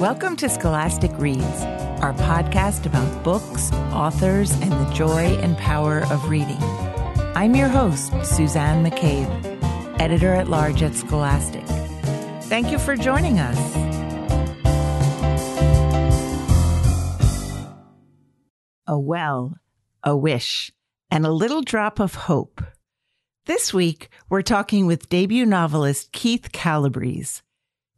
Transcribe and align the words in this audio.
Welcome 0.00 0.36
to 0.36 0.48
Scholastic 0.48 1.10
Reads, 1.18 1.42
our 2.02 2.12
podcast 2.14 2.86
about 2.86 3.24
books, 3.24 3.72
authors, 3.72 4.52
and 4.52 4.70
the 4.70 4.88
joy 4.92 5.36
and 5.42 5.58
power 5.58 6.04
of 6.12 6.28
reading. 6.28 6.62
I'm 7.34 7.56
your 7.56 7.66
host, 7.66 8.12
Suzanne 8.22 8.86
McCabe, 8.86 9.28
editor 10.00 10.32
at 10.34 10.46
large 10.46 10.84
at 10.84 10.94
Scholastic. 10.94 11.64
Thank 12.44 12.70
you 12.70 12.78
for 12.78 12.94
joining 12.94 13.40
us. 13.40 13.58
A 18.86 18.96
well, 18.96 19.54
a 20.04 20.16
wish, 20.16 20.70
and 21.10 21.26
a 21.26 21.32
little 21.32 21.62
drop 21.62 21.98
of 21.98 22.14
hope. 22.14 22.62
This 23.46 23.74
week, 23.74 24.10
we're 24.30 24.42
talking 24.42 24.86
with 24.86 25.08
debut 25.08 25.44
novelist 25.44 26.12
Keith 26.12 26.52
Calabrese. 26.52 27.40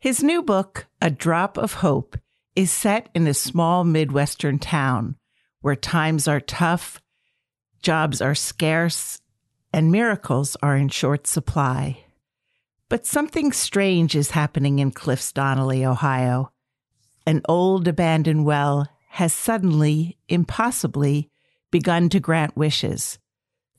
His 0.01 0.23
new 0.23 0.43
book, 0.43 0.87
A 1.03 1.11
Drop 1.11 1.59
of 1.59 1.75
Hope, 1.75 2.17
is 2.57 2.73
set 2.73 3.11
in 3.15 3.27
a 3.27 3.35
small 3.35 3.85
Midwestern 3.85 4.59
town 4.59 5.17
where 5.61 5.77
times 5.77 6.27
are 6.27 6.41
tough, 6.41 7.03
jobs 7.83 8.23
are 8.23 8.35
scarce, 8.35 9.21
and 9.75 9.93
miracles 9.93 10.57
are 10.63 10.75
in 10.75 10.89
short 10.89 11.27
supply. 11.27 12.03
But 12.89 13.05
something 13.05 13.53
strange 13.53 14.17
is 14.17 14.31
happening 14.31 14.79
in 14.79 14.93
Cliffs 14.93 15.33
Donnelly, 15.33 15.85
Ohio. 15.85 16.51
An 17.27 17.43
old 17.47 17.87
abandoned 17.87 18.47
well 18.47 18.89
has 19.11 19.35
suddenly, 19.35 20.17
impossibly, 20.30 21.29
begun 21.71 22.09
to 22.09 22.21
grant 22.21 22.57
wishes. 22.57 23.19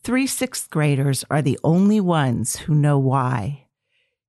Three 0.03 0.27
sixth 0.27 0.69
graders 0.69 1.25
are 1.31 1.41
the 1.41 1.57
only 1.63 1.99
ones 1.99 2.57
who 2.57 2.75
know 2.75 2.99
why. 2.99 3.65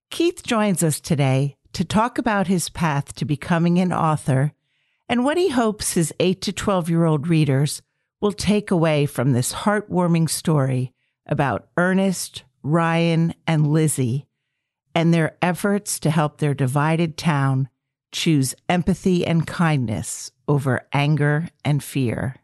Keith 0.09 0.43
joins 0.43 0.83
us 0.83 0.99
today 0.99 1.59
to 1.73 1.85
talk 1.85 2.19
about 2.19 2.47
his 2.47 2.69
path 2.69 3.15
to 3.15 3.25
becoming 3.25 3.79
an 3.79 3.93
author 3.93 4.53
and 5.09 5.25
what 5.25 5.37
he 5.37 5.51
hopes 5.51 5.93
his 5.93 6.13
8 6.21 6.41
to 6.43 6.53
12 6.53 6.89
year 6.89 7.05
old 7.05 7.29
readers 7.29 7.83
will 8.21 8.33
take 8.33 8.71
away 8.71 9.07
from 9.07 9.33
this 9.33 9.53
heartwarming 9.53 10.31
story 10.31 10.93
about 11.27 11.69
Ernest, 11.77 12.45
Ryan, 12.63 13.35
and 13.47 13.67
Lizzie 13.67 14.27
and 14.95 15.13
their 15.13 15.37
efforts 15.41 15.99
to 16.01 16.11
help 16.11 16.39
their 16.39 16.55
divided 16.55 17.17
town 17.17 17.69
choose 18.13 18.55
empathy 18.69 19.27
and 19.27 19.47
kindness 19.47 20.31
over 20.47 20.87
anger 20.93 21.49
and 21.65 21.83
fear. 21.83 22.37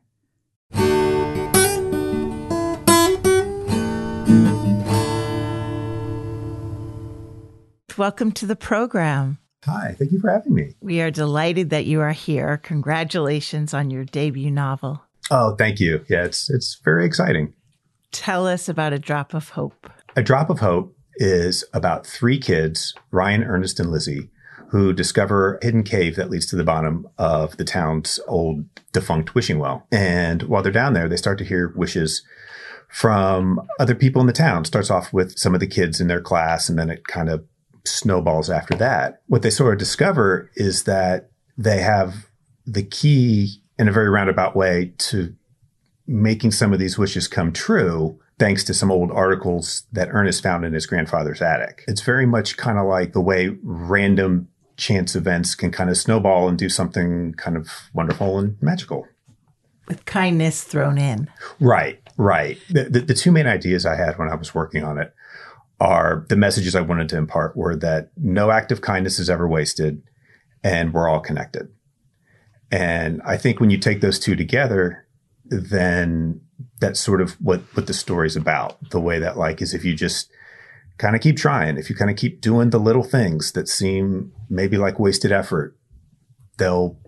Welcome 7.98 8.32
to 8.32 8.46
the 8.46 8.56
program. 8.56 9.38
Hi, 9.64 9.94
thank 9.98 10.12
you 10.12 10.20
for 10.20 10.30
having 10.30 10.54
me. 10.54 10.74
We 10.80 11.00
are 11.00 11.10
delighted 11.10 11.70
that 11.70 11.84
you 11.84 12.00
are 12.00 12.12
here. 12.12 12.58
Congratulations 12.58 13.74
on 13.74 13.90
your 13.90 14.04
debut 14.04 14.50
novel. 14.50 15.02
Oh, 15.30 15.56
thank 15.56 15.80
you. 15.80 16.04
Yeah, 16.08 16.24
it's 16.24 16.48
it's 16.48 16.80
very 16.84 17.04
exciting. 17.04 17.54
Tell 18.12 18.46
us 18.46 18.68
about 18.68 18.92
A 18.92 18.98
Drop 18.98 19.34
of 19.34 19.50
Hope. 19.50 19.90
A 20.16 20.22
Drop 20.22 20.48
of 20.48 20.60
Hope 20.60 20.96
is 21.16 21.64
about 21.74 22.06
three 22.06 22.38
kids, 22.38 22.94
Ryan, 23.10 23.42
Ernest, 23.42 23.80
and 23.80 23.90
Lizzie, 23.90 24.30
who 24.70 24.92
discover 24.92 25.56
a 25.56 25.64
hidden 25.64 25.82
cave 25.82 26.16
that 26.16 26.30
leads 26.30 26.46
to 26.46 26.56
the 26.56 26.64
bottom 26.64 27.06
of 27.18 27.56
the 27.56 27.64
town's 27.64 28.20
old 28.26 28.64
defunct 28.92 29.34
wishing 29.34 29.58
well. 29.58 29.86
And 29.92 30.44
while 30.44 30.62
they're 30.62 30.72
down 30.72 30.94
there, 30.94 31.08
they 31.08 31.16
start 31.16 31.36
to 31.38 31.44
hear 31.44 31.74
wishes 31.76 32.22
from 32.88 33.60
other 33.78 33.94
people 33.94 34.20
in 34.20 34.26
the 34.26 34.32
town. 34.32 34.64
Starts 34.64 34.90
off 34.90 35.12
with 35.12 35.38
some 35.38 35.52
of 35.52 35.60
the 35.60 35.66
kids 35.66 36.00
in 36.00 36.06
their 36.06 36.22
class, 36.22 36.68
and 36.70 36.78
then 36.78 36.88
it 36.88 37.06
kind 37.06 37.28
of 37.28 37.44
snowballs 37.90 38.50
after 38.50 38.76
that. 38.76 39.22
What 39.26 39.42
they 39.42 39.50
sort 39.50 39.74
of 39.74 39.78
discover 39.78 40.50
is 40.54 40.84
that 40.84 41.30
they 41.56 41.80
have 41.80 42.26
the 42.66 42.82
key 42.82 43.62
in 43.78 43.88
a 43.88 43.92
very 43.92 44.08
roundabout 44.08 44.54
way 44.54 44.92
to 44.98 45.34
making 46.06 46.50
some 46.50 46.72
of 46.72 46.78
these 46.78 46.98
wishes 46.98 47.28
come 47.28 47.52
true 47.52 48.18
thanks 48.38 48.62
to 48.64 48.74
some 48.74 48.90
old 48.90 49.10
articles 49.10 49.84
that 49.92 50.08
Ernest 50.10 50.42
found 50.42 50.64
in 50.64 50.72
his 50.72 50.86
grandfather's 50.86 51.42
attic. 51.42 51.84
It's 51.88 52.02
very 52.02 52.26
much 52.26 52.56
kind 52.56 52.78
of 52.78 52.86
like 52.86 53.12
the 53.12 53.20
way 53.20 53.56
random 53.62 54.48
chance 54.76 55.16
events 55.16 55.54
can 55.54 55.72
kind 55.72 55.90
of 55.90 55.96
snowball 55.96 56.48
and 56.48 56.56
do 56.56 56.68
something 56.68 57.34
kind 57.34 57.56
of 57.56 57.68
wonderful 57.92 58.38
and 58.38 58.56
magical. 58.62 59.06
With 59.88 60.04
kindness 60.04 60.62
thrown 60.62 60.98
in. 60.98 61.28
Right, 61.58 62.00
right. 62.16 62.58
The, 62.70 62.84
the, 62.84 63.00
the 63.00 63.14
two 63.14 63.32
main 63.32 63.46
ideas 63.46 63.84
I 63.84 63.96
had 63.96 64.18
when 64.18 64.28
I 64.28 64.36
was 64.36 64.54
working 64.54 64.84
on 64.84 64.98
it 64.98 65.12
are 65.80 66.26
the 66.28 66.36
messages 66.36 66.74
I 66.74 66.80
wanted 66.80 67.08
to 67.10 67.16
impart 67.16 67.56
were 67.56 67.76
that 67.76 68.10
no 68.16 68.50
act 68.50 68.72
of 68.72 68.80
kindness 68.80 69.18
is 69.18 69.30
ever 69.30 69.46
wasted 69.46 70.02
and 70.64 70.92
we're 70.92 71.08
all 71.08 71.20
connected. 71.20 71.68
And 72.70 73.22
I 73.24 73.36
think 73.36 73.60
when 73.60 73.70
you 73.70 73.78
take 73.78 74.00
those 74.00 74.18
two 74.18 74.36
together, 74.36 75.06
then 75.44 76.40
that's 76.80 77.00
sort 77.00 77.20
of 77.20 77.32
what, 77.40 77.60
what 77.74 77.86
the 77.86 77.94
story's 77.94 78.36
about. 78.36 78.90
The 78.90 79.00
way 79.00 79.18
that 79.20 79.38
like 79.38 79.62
is 79.62 79.72
if 79.72 79.84
you 79.84 79.94
just 79.94 80.30
kind 80.98 81.14
of 81.14 81.22
keep 81.22 81.36
trying, 81.36 81.78
if 81.78 81.88
you 81.88 81.96
kind 81.96 82.10
of 82.10 82.16
keep 82.16 82.40
doing 82.40 82.70
the 82.70 82.80
little 82.80 83.04
things 83.04 83.52
that 83.52 83.68
seem 83.68 84.32
maybe 84.50 84.76
like 84.76 84.98
wasted 84.98 85.32
effort, 85.32 85.76
they'll 86.58 86.98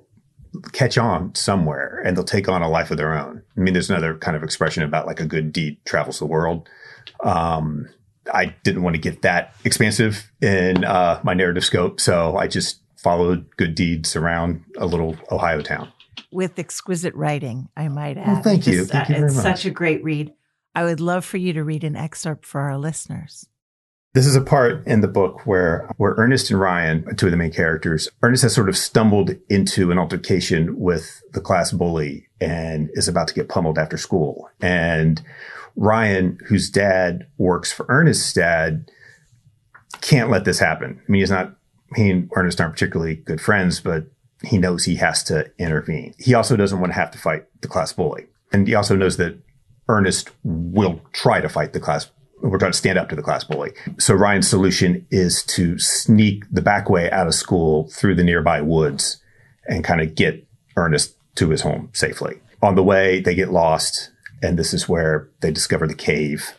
catch 0.72 0.96
on 0.96 1.34
somewhere 1.34 2.00
and 2.04 2.16
they'll 2.16 2.24
take 2.24 2.48
on 2.48 2.62
a 2.62 2.68
life 2.68 2.90
of 2.90 2.96
their 2.96 3.14
own. 3.14 3.42
I 3.56 3.60
mean, 3.60 3.74
there's 3.74 3.90
another 3.90 4.16
kind 4.16 4.36
of 4.36 4.42
expression 4.42 4.82
about 4.82 5.06
like 5.06 5.20
a 5.20 5.26
good 5.26 5.52
deed 5.52 5.84
travels 5.84 6.20
the 6.20 6.26
world. 6.26 6.68
Um, 7.22 7.88
I 8.32 8.54
didn't 8.62 8.82
want 8.82 8.94
to 8.94 9.00
get 9.00 9.22
that 9.22 9.54
expansive 9.64 10.30
in 10.40 10.84
uh, 10.84 11.20
my 11.22 11.34
narrative 11.34 11.64
scope, 11.64 12.00
so 12.00 12.36
I 12.36 12.46
just 12.46 12.80
followed 12.96 13.46
good 13.56 13.74
deeds 13.74 14.14
around 14.14 14.64
a 14.76 14.86
little 14.86 15.16
Ohio 15.30 15.62
town 15.62 15.92
with 16.30 16.58
exquisite 16.58 17.14
writing. 17.14 17.68
I 17.76 17.88
might 17.88 18.16
add. 18.16 18.26
Well, 18.26 18.42
thank 18.42 18.66
you. 18.66 18.84
thank 18.84 19.08
you 19.08 19.16
uh, 19.16 19.24
it's 19.26 19.34
much. 19.34 19.42
such 19.42 19.66
a 19.66 19.70
great 19.70 20.02
read. 20.04 20.32
I 20.74 20.84
would 20.84 21.00
love 21.00 21.24
for 21.24 21.36
you 21.36 21.52
to 21.54 21.64
read 21.64 21.84
an 21.84 21.96
excerpt 21.96 22.46
for 22.46 22.60
our 22.60 22.78
listeners. 22.78 23.46
This 24.12 24.26
is 24.26 24.34
a 24.34 24.40
part 24.40 24.84
in 24.86 25.02
the 25.02 25.08
book 25.08 25.46
where 25.46 25.88
where 25.96 26.14
Ernest 26.16 26.50
and 26.50 26.58
Ryan, 26.58 27.16
two 27.16 27.26
of 27.26 27.30
the 27.30 27.36
main 27.36 27.52
characters, 27.52 28.08
Ernest 28.22 28.42
has 28.42 28.54
sort 28.54 28.68
of 28.68 28.76
stumbled 28.76 29.30
into 29.48 29.92
an 29.92 29.98
altercation 29.98 30.78
with 30.78 31.22
the 31.32 31.40
class 31.40 31.70
bully 31.70 32.26
and 32.40 32.90
is 32.94 33.06
about 33.06 33.28
to 33.28 33.34
get 33.34 33.48
pummeled 33.48 33.78
after 33.78 33.96
school. 33.96 34.50
And 34.60 35.22
Ryan, 35.76 36.38
whose 36.46 36.70
dad 36.70 37.26
works 37.38 37.72
for 37.72 37.86
Ernest's 37.88 38.32
dad, 38.32 38.90
can't 40.00 40.30
let 40.30 40.44
this 40.44 40.58
happen. 40.58 41.00
I 41.06 41.10
mean, 41.10 41.20
he's 41.20 41.30
not, 41.30 41.56
he 41.96 42.10
and 42.10 42.30
Ernest 42.34 42.60
aren't 42.60 42.74
particularly 42.74 43.16
good 43.16 43.40
friends, 43.40 43.80
but 43.80 44.04
he 44.42 44.58
knows 44.58 44.84
he 44.84 44.96
has 44.96 45.22
to 45.24 45.50
intervene. 45.58 46.14
He 46.18 46.34
also 46.34 46.56
doesn't 46.56 46.80
want 46.80 46.92
to 46.92 46.98
have 46.98 47.10
to 47.10 47.18
fight 47.18 47.44
the 47.60 47.68
class 47.68 47.92
bully. 47.92 48.26
And 48.52 48.66
he 48.66 48.74
also 48.74 48.96
knows 48.96 49.16
that 49.18 49.38
Ernest 49.88 50.30
will 50.44 51.00
try 51.12 51.40
to 51.40 51.48
fight 51.48 51.72
the 51.72 51.80
class 51.80 52.10
we're 52.42 52.58
trying 52.58 52.72
to 52.72 52.78
stand 52.78 52.98
up 52.98 53.08
to 53.10 53.16
the 53.16 53.22
class 53.22 53.44
bully. 53.44 53.72
So 53.98 54.14
Ryan's 54.14 54.48
solution 54.48 55.06
is 55.10 55.42
to 55.44 55.78
sneak 55.78 56.44
the 56.50 56.62
back 56.62 56.88
way 56.88 57.10
out 57.10 57.26
of 57.26 57.34
school 57.34 57.88
through 57.90 58.14
the 58.14 58.24
nearby 58.24 58.60
woods 58.62 59.22
and 59.66 59.84
kind 59.84 60.00
of 60.00 60.14
get 60.14 60.46
Ernest 60.76 61.16
to 61.36 61.50
his 61.50 61.62
home 61.62 61.90
safely. 61.92 62.40
On 62.62 62.74
the 62.74 62.82
way, 62.82 63.20
they 63.20 63.34
get 63.34 63.52
lost 63.52 64.10
and 64.42 64.58
this 64.58 64.72
is 64.72 64.88
where 64.88 65.30
they 65.40 65.50
discover 65.50 65.86
the 65.86 65.94
cave. 65.94 66.54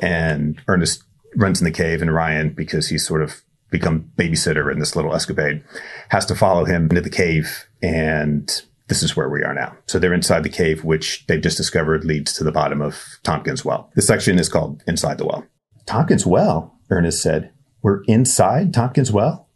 And 0.00 0.60
Ernest 0.68 1.04
runs 1.36 1.60
in 1.60 1.64
the 1.64 1.70
cave, 1.70 2.02
and 2.02 2.12
Ryan, 2.12 2.50
because 2.50 2.88
he's 2.88 3.06
sort 3.06 3.22
of 3.22 3.42
become 3.70 4.10
babysitter 4.16 4.72
in 4.72 4.78
this 4.78 4.96
little 4.96 5.14
escapade, 5.14 5.62
has 6.08 6.26
to 6.26 6.34
follow 6.34 6.64
him 6.64 6.84
into 6.84 7.00
the 7.00 7.10
cave. 7.10 7.66
And 7.82 8.50
this 8.88 9.02
is 9.02 9.16
where 9.16 9.28
we 9.28 9.44
are 9.44 9.54
now. 9.54 9.76
So 9.86 9.98
they're 9.98 10.12
inside 10.12 10.42
the 10.42 10.48
cave, 10.48 10.84
which 10.84 11.24
they've 11.26 11.40
just 11.40 11.56
discovered 11.56 12.04
leads 12.04 12.32
to 12.34 12.44
the 12.44 12.52
bottom 12.52 12.82
of 12.82 13.04
Tompkins 13.22 13.64
Well. 13.64 13.90
This 13.94 14.06
section 14.06 14.38
is 14.38 14.48
called 14.48 14.82
Inside 14.86 15.18
the 15.18 15.26
Well. 15.26 15.46
Tompkins 15.86 16.26
Well, 16.26 16.76
Ernest 16.90 17.22
said. 17.22 17.52
We're 17.82 18.02
inside 18.04 18.74
Tompkins 18.74 19.12
Well? 19.12 19.48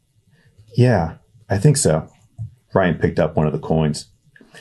Yeah, 0.77 1.17
I 1.49 1.59
think 1.59 1.77
so. 1.77 2.09
Ryan 2.73 2.99
picked 2.99 3.19
up 3.19 3.37
one 3.37 3.47
of 3.47 3.53
the 3.53 3.59
coins. 3.59 4.07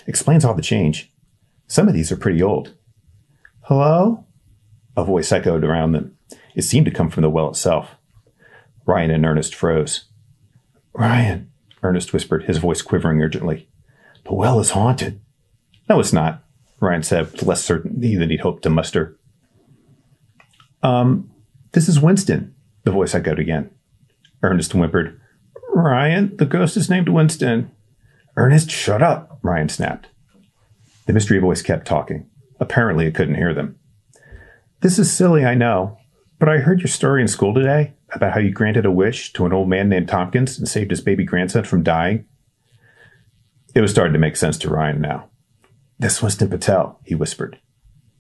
Explains 0.08 0.44
all 0.44 0.54
the 0.54 0.62
change. 0.62 1.12
Some 1.68 1.88
of 1.88 1.94
these 1.94 2.12
are 2.12 2.18
pretty 2.18 2.42
old. 2.42 2.76
Hello? 3.68 4.26
A 4.98 5.06
voice 5.06 5.32
echoed 5.32 5.64
around 5.64 5.94
them. 5.94 6.18
It 6.54 6.64
seemed 6.64 6.86
to 6.86 6.92
come 6.92 7.10
from 7.10 7.22
the 7.22 7.30
well 7.30 7.48
itself. 7.50 7.96
Ryan 8.86 9.12
and 9.12 9.26
Ernest 9.26 9.56
froze. 9.56 10.04
Ryan, 10.94 11.50
Ernest 11.82 12.12
whispered, 12.12 12.44
his 12.44 12.58
voice 12.58 12.82
quivering 12.82 13.22
urgently. 13.22 13.70
The 14.26 14.34
well 14.34 14.60
is 14.60 14.72
haunted. 14.72 15.22
No, 15.88 16.02
it's 16.02 16.12
not, 16.12 16.44
Ryan 16.82 17.04
said 17.04 17.32
with 17.32 17.44
less 17.44 17.64
certainty 17.64 18.18
than 18.18 18.30
he'd 18.30 18.42
hoped 18.42 18.64
to 18.64 18.70
muster. 18.70 19.18
Um, 20.82 21.32
this 21.72 21.88
is 21.88 22.02
Winston, 22.02 22.54
the 22.84 22.92
voice 22.92 23.16
echoed 23.16 23.40
again. 23.40 23.72
Ernest 24.42 24.74
whimpered. 24.74 25.22
Ryan, 25.70 26.36
the 26.36 26.46
ghost 26.46 26.76
is 26.76 26.90
named 26.90 27.08
Winston. 27.08 27.72
Ernest, 28.36 28.70
shut 28.70 29.02
up, 29.02 29.40
Ryan 29.42 29.70
snapped. 29.70 30.08
The 31.06 31.14
mystery 31.14 31.40
voice 31.40 31.62
kept 31.62 31.88
talking. 31.88 32.30
Apparently, 32.64 33.06
it 33.06 33.14
couldn't 33.14 33.36
hear 33.36 33.54
them. 33.54 33.78
This 34.80 34.98
is 34.98 35.12
silly, 35.12 35.44
I 35.44 35.54
know, 35.54 35.98
but 36.40 36.48
I 36.48 36.60
heard 36.60 36.80
your 36.80 36.88
story 36.88 37.22
in 37.22 37.28
school 37.28 37.54
today 37.54 37.94
about 38.14 38.32
how 38.32 38.40
you 38.40 38.52
granted 38.52 38.86
a 38.86 38.92
wish 38.92 39.34
to 39.34 39.46
an 39.46 39.52
old 39.52 39.68
man 39.68 39.90
named 39.90 40.08
Tompkins 40.08 40.58
and 40.58 40.66
saved 40.66 40.90
his 40.90 41.02
baby 41.02 41.26
grandson 41.26 41.66
from 41.66 41.84
dying. 41.84 42.24
It 43.76 43.82
was 43.82 43.92
starting 43.92 44.14
to 44.14 44.20
make 44.20 44.38
sense 44.38 44.58
to 44.60 44.70
Ryan 44.70 45.02
now. 45.02 45.30
That's 46.00 46.22
Winston 46.22 46.50
Patel, 46.50 47.02
he 47.04 47.16
whispered. 47.16 47.60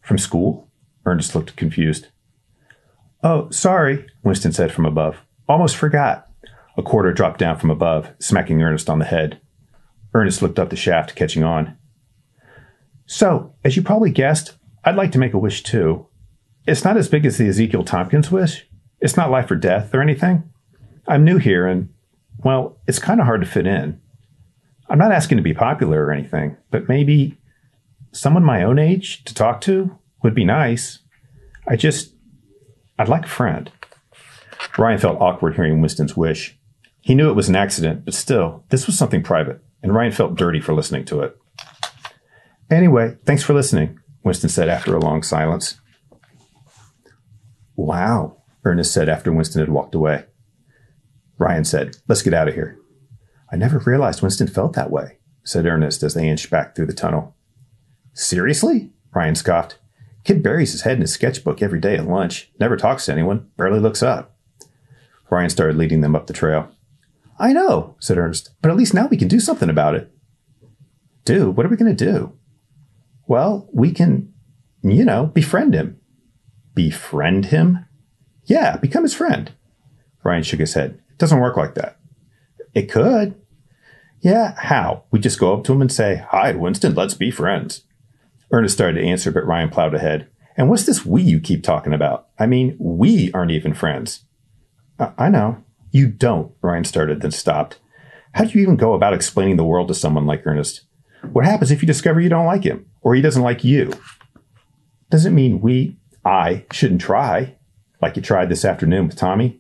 From 0.01 0.17
school? 0.17 0.69
Ernest 1.05 1.35
looked 1.35 1.55
confused. 1.55 2.09
Oh, 3.23 3.49
sorry, 3.49 4.05
Winston 4.23 4.51
said 4.51 4.73
from 4.73 4.85
above. 4.85 5.21
Almost 5.47 5.77
forgot. 5.77 6.27
A 6.75 6.83
quarter 6.83 7.13
dropped 7.13 7.39
down 7.39 7.57
from 7.57 7.71
above, 7.71 8.11
smacking 8.19 8.61
Ernest 8.61 8.89
on 8.89 8.99
the 8.99 9.05
head. 9.05 9.39
Ernest 10.13 10.41
looked 10.41 10.59
up 10.59 10.69
the 10.69 10.75
shaft, 10.75 11.15
catching 11.15 11.45
on. 11.45 11.77
So, 13.05 13.53
as 13.63 13.75
you 13.75 13.83
probably 13.83 14.11
guessed, 14.11 14.57
I'd 14.83 14.95
like 14.95 15.11
to 15.13 15.19
make 15.19 15.33
a 15.33 15.39
wish 15.39 15.63
too. 15.63 16.07
It's 16.65 16.83
not 16.83 16.97
as 16.97 17.09
big 17.09 17.25
as 17.25 17.37
the 17.37 17.47
Ezekiel 17.47 17.83
Tompkins 17.83 18.31
wish. 18.31 18.67
It's 18.99 19.17
not 19.17 19.31
life 19.31 19.51
or 19.51 19.55
death 19.55 19.93
or 19.93 20.01
anything. 20.01 20.49
I'm 21.07 21.25
new 21.25 21.37
here 21.37 21.67
and, 21.67 21.89
well, 22.43 22.77
it's 22.87 22.99
kind 22.99 23.19
of 23.19 23.25
hard 23.25 23.41
to 23.41 23.47
fit 23.47 23.67
in. 23.67 23.99
I'm 24.89 24.97
not 24.97 25.11
asking 25.11 25.37
to 25.37 25.43
be 25.43 25.53
popular 25.53 26.05
or 26.05 26.11
anything, 26.11 26.57
but 26.71 26.87
maybe 26.87 27.37
someone 28.11 28.43
my 28.43 28.63
own 28.63 28.79
age 28.79 29.23
to 29.25 29.33
talk 29.33 29.59
to 29.61 29.97
would 30.21 30.35
be 30.35 30.45
nice. 30.45 30.99
I 31.67 31.75
just, 31.75 32.13
I'd 32.97 33.09
like 33.09 33.25
a 33.25 33.29
friend. 33.29 33.71
Ryan 34.77 34.99
felt 34.99 35.21
awkward 35.21 35.55
hearing 35.55 35.81
Winston's 35.81 36.15
wish. 36.15 36.57
He 37.01 37.15
knew 37.15 37.29
it 37.29 37.35
was 37.35 37.49
an 37.49 37.55
accident, 37.55 38.05
but 38.05 38.13
still, 38.13 38.63
this 38.69 38.87
was 38.87 38.97
something 38.97 39.23
private, 39.23 39.61
and 39.81 39.93
Ryan 39.93 40.11
felt 40.11 40.35
dirty 40.35 40.61
for 40.61 40.73
listening 40.73 41.05
to 41.05 41.21
it. 41.21 41.37
Anyway, 42.73 43.15
thanks 43.23 43.43
for 43.43 43.53
listening, 43.53 43.99
Winston 44.23 44.49
said 44.49 44.67
after 44.67 44.95
a 44.95 44.99
long 44.99 45.21
silence. 45.21 45.79
Wow, 47.75 48.41
Ernest 48.65 48.91
said 48.91 49.09
after 49.09 49.31
Winston 49.31 49.59
had 49.59 49.69
walked 49.69 49.93
away. 49.93 50.25
Ryan 51.37 51.65
said, 51.65 51.97
Let's 52.07 52.23
get 52.23 52.33
out 52.33 52.47
of 52.47 52.55
here. 52.55 52.79
I 53.51 53.57
never 53.57 53.77
realized 53.77 54.23
Winston 54.23 54.47
felt 54.47 54.73
that 54.73 54.89
way, 54.89 55.19
said 55.43 55.67
Ernest 55.67 56.01
as 56.01 56.15
they 56.15 56.27
inched 56.27 56.49
back 56.49 56.75
through 56.75 56.87
the 56.87 56.93
tunnel. 56.93 57.35
Seriously? 58.13 58.91
Ryan 59.13 59.35
scoffed. 59.35 59.77
Kid 60.23 60.41
buries 60.41 60.71
his 60.71 60.81
head 60.81 60.95
in 60.95 61.01
his 61.01 61.13
sketchbook 61.13 61.61
every 61.61 61.79
day 61.79 61.95
at 61.95 62.07
lunch, 62.07 62.51
never 62.59 62.75
talks 62.75 63.05
to 63.05 63.11
anyone, 63.11 63.51
barely 63.55 63.79
looks 63.79 64.01
up. 64.01 64.35
Ryan 65.29 65.51
started 65.51 65.77
leading 65.77 66.01
them 66.01 66.15
up 66.15 66.25
the 66.25 66.33
trail. 66.33 66.71
I 67.37 67.53
know, 67.53 67.95
said 67.99 68.17
Ernest, 68.17 68.49
but 68.63 68.71
at 68.71 68.77
least 68.77 68.95
now 68.95 69.05
we 69.05 69.17
can 69.17 69.27
do 69.27 69.39
something 69.39 69.69
about 69.69 69.93
it. 69.93 70.11
Do? 71.23 71.51
What 71.51 71.67
are 71.67 71.69
we 71.69 71.77
going 71.77 71.95
to 71.95 72.05
do? 72.05 72.33
Well, 73.27 73.69
we 73.71 73.91
can, 73.91 74.33
you 74.81 75.05
know, 75.05 75.27
befriend 75.27 75.73
him. 75.73 75.99
Befriend 76.73 77.45
him? 77.45 77.85
Yeah, 78.45 78.77
become 78.77 79.03
his 79.03 79.13
friend. 79.13 79.51
Ryan 80.23 80.43
shook 80.43 80.59
his 80.59 80.73
head. 80.73 80.99
It 81.11 81.17
doesn't 81.17 81.39
work 81.39 81.57
like 81.57 81.75
that. 81.75 81.97
It 82.73 82.91
could. 82.91 83.35
Yeah, 84.21 84.55
how? 84.57 85.03
We 85.11 85.19
just 85.19 85.39
go 85.39 85.53
up 85.53 85.63
to 85.65 85.73
him 85.73 85.81
and 85.81 85.91
say, 85.91 86.23
Hi, 86.29 86.53
Winston, 86.53 86.95
let's 86.95 87.13
be 87.13 87.31
friends. 87.31 87.83
Ernest 88.51 88.75
started 88.75 88.99
to 88.99 89.07
answer, 89.07 89.31
but 89.31 89.45
Ryan 89.45 89.69
plowed 89.69 89.93
ahead. 89.93 90.27
And 90.55 90.69
what's 90.69 90.85
this 90.85 91.05
we 91.05 91.21
you 91.21 91.39
keep 91.39 91.63
talking 91.63 91.93
about? 91.93 92.27
I 92.37 92.45
mean, 92.45 92.75
we 92.79 93.31
aren't 93.33 93.51
even 93.51 93.73
friends. 93.73 94.25
I, 94.99 95.11
I 95.17 95.29
know. 95.29 95.63
You 95.91 96.07
don't, 96.07 96.51
Ryan 96.61 96.83
started, 96.83 97.21
then 97.21 97.31
stopped. 97.31 97.79
How 98.33 98.45
do 98.45 98.57
you 98.57 98.63
even 98.63 98.77
go 98.77 98.93
about 98.93 99.13
explaining 99.13 99.57
the 99.57 99.63
world 99.63 99.87
to 99.89 99.93
someone 99.93 100.25
like 100.25 100.45
Ernest? 100.45 100.81
What 101.31 101.45
happens 101.45 101.71
if 101.71 101.81
you 101.81 101.87
discover 101.87 102.19
you 102.19 102.29
don't 102.29 102.45
like 102.45 102.63
him 102.63 102.85
or 103.03 103.13
he 103.13 103.21
doesn't 103.21 103.43
like 103.43 103.63
you? 103.63 103.93
Doesn't 105.09 105.35
mean 105.35 105.61
we, 105.61 105.97
I, 106.25 106.65
shouldn't 106.71 107.01
try, 107.01 107.55
like 108.01 108.15
you 108.15 108.21
tried 108.21 108.49
this 108.49 108.65
afternoon 108.65 109.07
with 109.07 109.15
Tommy. 109.15 109.59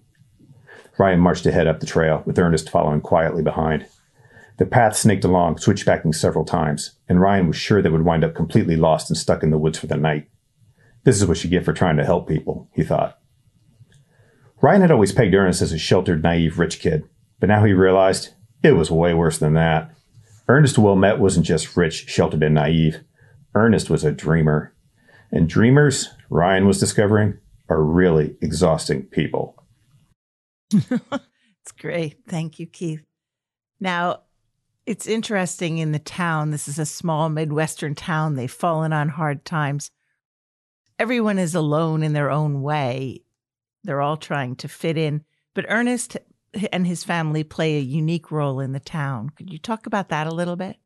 Ryan 0.97 1.19
marched 1.19 1.45
ahead 1.45 1.67
up 1.67 1.79
the 1.79 1.85
trail, 1.85 2.23
with 2.25 2.39
Ernest 2.39 2.69
following 2.69 3.01
quietly 3.01 3.43
behind. 3.43 3.85
The 4.57 4.65
path 4.65 4.95
snaked 4.95 5.23
along, 5.23 5.57
switchbacking 5.57 6.13
several 6.13 6.45
times, 6.45 6.95
and 7.09 7.19
Ryan 7.19 7.47
was 7.47 7.55
sure 7.55 7.81
they 7.81 7.89
would 7.89 8.05
wind 8.05 8.23
up 8.23 8.35
completely 8.35 8.75
lost 8.75 9.09
and 9.09 9.17
stuck 9.17 9.43
in 9.43 9.49
the 9.49 9.57
woods 9.57 9.79
for 9.79 9.87
the 9.87 9.97
night. 9.97 10.29
This 11.03 11.21
is 11.21 11.27
what 11.27 11.43
you 11.43 11.49
get 11.49 11.65
for 11.65 11.73
trying 11.73 11.97
to 11.97 12.05
help 12.05 12.27
people, 12.27 12.69
he 12.73 12.83
thought. 12.83 13.19
Ryan 14.61 14.81
had 14.81 14.91
always 14.91 15.11
pegged 15.11 15.33
Ernest 15.33 15.61
as 15.61 15.73
a 15.73 15.77
sheltered, 15.77 16.23
naive 16.23 16.59
rich 16.59 16.79
kid, 16.79 17.03
but 17.39 17.49
now 17.49 17.65
he 17.65 17.73
realized 17.73 18.29
it 18.61 18.73
was 18.73 18.89
way 18.89 19.13
worse 19.13 19.37
than 19.37 19.55
that. 19.55 19.91
Ernest 20.47 20.77
Wilmette 20.77 21.19
wasn't 21.19 21.45
just 21.45 21.75
rich, 21.75 22.07
sheltered, 22.07 22.43
and 22.43 22.55
naive. 22.55 22.99
Ernest 23.55 23.89
was 23.89 24.03
a 24.03 24.11
dreamer. 24.11 24.73
And 25.31 25.49
dreamers, 25.49 26.09
Ryan 26.29 26.67
was 26.67 26.79
discovering, 26.79 27.37
are 27.69 27.81
really 27.81 28.35
exhausting 28.41 29.03
people. 29.03 29.55
it's 30.71 31.71
great. 31.79 32.19
Thank 32.27 32.59
you, 32.59 32.65
Keith. 32.65 33.03
Now, 33.79 34.21
it's 34.85 35.07
interesting 35.07 35.77
in 35.77 35.91
the 35.91 35.99
town. 35.99 36.51
This 36.51 36.67
is 36.67 36.77
a 36.77 36.85
small 36.85 37.29
Midwestern 37.29 37.95
town. 37.95 38.35
They've 38.35 38.51
fallen 38.51 38.93
on 38.93 39.09
hard 39.09 39.45
times. 39.45 39.89
Everyone 40.99 41.39
is 41.39 41.55
alone 41.55 42.03
in 42.03 42.13
their 42.13 42.29
own 42.29 42.61
way. 42.61 43.23
They're 43.83 44.01
all 44.01 44.17
trying 44.17 44.55
to 44.57 44.67
fit 44.67 44.97
in. 44.97 45.23
But 45.53 45.65
Ernest 45.69 46.17
and 46.71 46.85
his 46.85 47.03
family 47.03 47.43
play 47.43 47.77
a 47.77 47.81
unique 47.81 48.31
role 48.31 48.59
in 48.59 48.73
the 48.73 48.79
town. 48.79 49.29
Could 49.31 49.51
you 49.51 49.57
talk 49.57 49.85
about 49.85 50.09
that 50.09 50.27
a 50.27 50.33
little 50.33 50.55
bit? 50.55 50.77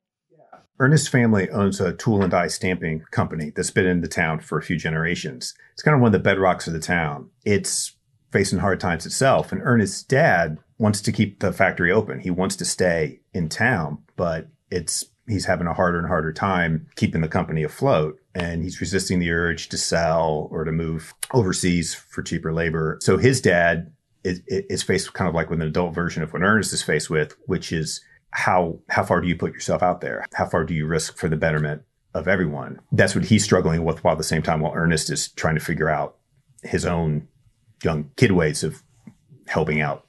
Ernest's 0.80 1.08
family 1.08 1.50
owns 1.50 1.82
a 1.82 1.94
tool 1.94 2.22
and 2.22 2.32
die 2.32 2.48
stamping 2.48 3.04
company 3.12 3.52
that's 3.56 3.72
been 3.72 3.88
in 3.88 4.02
the 4.02 4.08
town 4.08 4.40
for 4.40 4.58
a 4.58 4.64
few 4.64 4.78
generations. 4.78 5.54
It's 5.74 5.82
kind 5.82 5.96
of 5.96 6.02
one 6.02 6.14
of 6.14 6.24
the 6.24 6.30
bedrocks 6.30 6.68
of 6.68 6.74
the 6.74 6.80
town. 6.80 7.30
It's 7.46 7.96
facing 8.32 8.60
hard 8.60 8.80
times 8.80 9.06
itself. 9.06 9.52
And 9.52 9.62
Ernest's 9.64 10.04
dad 10.04 10.58
wants 10.78 11.02
to 11.02 11.12
keep 11.12 11.40
the 11.40 11.52
factory 11.52 11.92
open. 11.92 12.20
He 12.20 12.30
wants 12.30 12.56
to 12.58 12.66
stay 12.66 13.22
in 13.34 13.50
town, 13.50 14.00
but 14.16 14.48
it's 14.70 15.06
he's 15.28 15.46
having 15.46 15.68
a 15.68 15.74
harder 15.74 15.98
and 15.98 16.08
harder 16.08 16.32
time 16.32 16.88
keeping 16.96 17.22
the 17.22 17.28
company 17.28 17.64
afloat 17.64 18.18
and 18.34 18.64
he's 18.64 18.80
resisting 18.80 19.20
the 19.20 19.32
urge 19.32 19.68
to 19.70 19.78
sell 19.78 20.48
or 20.52 20.64
to 20.64 20.72
move 20.72 21.14
overseas 21.34 21.94
for 21.94 22.22
cheaper 22.22 22.54
labor. 22.54 22.98
So 23.02 23.18
his 23.18 23.42
dad 23.42 23.92
is, 24.24 24.42
is 24.48 24.84
faced 24.84 25.14
kind 25.14 25.28
of 25.28 25.36
like 25.36 25.50
with 25.50 25.62
an 25.62 25.68
adult 25.68 25.94
version 25.94 26.24
of 26.24 26.32
what 26.32 26.44
Ernest 26.44 26.72
is 26.72 26.84
faced 26.84 27.10
with, 27.10 27.36
which 27.46 27.72
is 27.72 28.02
how 28.38 28.78
how 28.88 29.04
far 29.04 29.20
do 29.20 29.28
you 29.28 29.36
put 29.36 29.52
yourself 29.52 29.82
out 29.82 30.00
there? 30.00 30.24
How 30.36 30.46
far 30.46 30.64
do 30.64 30.76
you 30.76 30.86
risk 30.86 31.18
for 31.18 31.28
the 31.28 31.36
betterment 31.36 31.82
of 32.14 32.28
everyone? 32.28 32.80
That's 32.92 33.16
what 33.16 33.26
he's 33.26 33.44
struggling 33.44 33.84
with 33.84 34.04
while 34.04 34.12
at 34.12 34.20
the 34.20 34.24
same 34.24 34.44
time 34.44 34.60
while 34.60 34.74
Ernest 34.76 35.10
is 35.10 35.30
trying 35.30 35.56
to 35.56 35.60
figure 35.60 35.90
out 35.90 36.18
his 36.62 36.86
own 36.86 37.28
young 37.84 38.12
kid 38.16 38.34
ways 38.34 38.64
of 38.64 38.84
helping 39.48 39.82
out. 39.82 40.06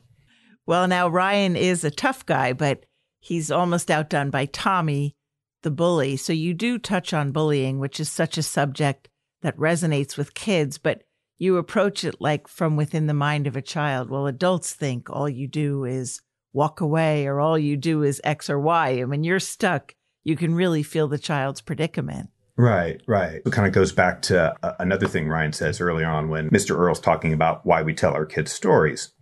Well, 0.66 0.86
now 0.86 1.08
Ryan 1.08 1.56
is 1.56 1.84
a 1.84 1.90
tough 1.90 2.26
guy, 2.26 2.52
but 2.52 2.84
he's 3.18 3.50
almost 3.50 3.90
outdone 3.90 4.28
by 4.28 4.44
Tommy, 4.44 5.16
the 5.62 5.70
bully. 5.70 6.18
So 6.18 6.34
you 6.34 6.52
do 6.52 6.78
touch 6.78 7.14
on 7.14 7.32
bullying, 7.32 7.78
which 7.78 7.98
is 7.98 8.12
such 8.12 8.36
a 8.36 8.42
subject 8.42 9.08
that 9.40 9.56
resonates 9.56 10.18
with 10.18 10.34
kids, 10.34 10.76
but 10.76 11.02
you 11.38 11.56
approach 11.56 12.04
it 12.04 12.20
like 12.20 12.46
from 12.46 12.76
within 12.76 13.06
the 13.06 13.14
mind 13.14 13.46
of 13.46 13.56
a 13.56 13.62
child. 13.62 14.10
Well, 14.10 14.26
adults 14.26 14.74
think 14.74 15.08
all 15.08 15.30
you 15.30 15.48
do 15.48 15.86
is 15.86 16.20
walk 16.52 16.80
away 16.80 17.26
or 17.26 17.40
all 17.40 17.58
you 17.58 17.76
do 17.76 18.02
is 18.02 18.20
X 18.24 18.48
or 18.50 18.58
Y. 18.58 18.90
And 18.90 19.10
when 19.10 19.24
you're 19.24 19.40
stuck, 19.40 19.94
you 20.24 20.36
can 20.36 20.54
really 20.54 20.82
feel 20.82 21.08
the 21.08 21.18
child's 21.18 21.60
predicament. 21.60 22.30
Right, 22.56 23.00
right. 23.06 23.40
It 23.46 23.52
kind 23.52 23.68
of 23.68 23.72
goes 23.72 23.92
back 23.92 24.20
to 24.22 24.52
uh, 24.64 24.74
another 24.80 25.06
thing 25.06 25.28
Ryan 25.28 25.52
says 25.52 25.80
early 25.80 26.02
on 26.02 26.28
when 26.28 26.50
Mr. 26.50 26.76
Earl's 26.76 27.00
talking 27.00 27.32
about 27.32 27.64
why 27.64 27.82
we 27.82 27.94
tell 27.94 28.12
our 28.12 28.26
kids 28.26 28.50
stories. 28.50 29.12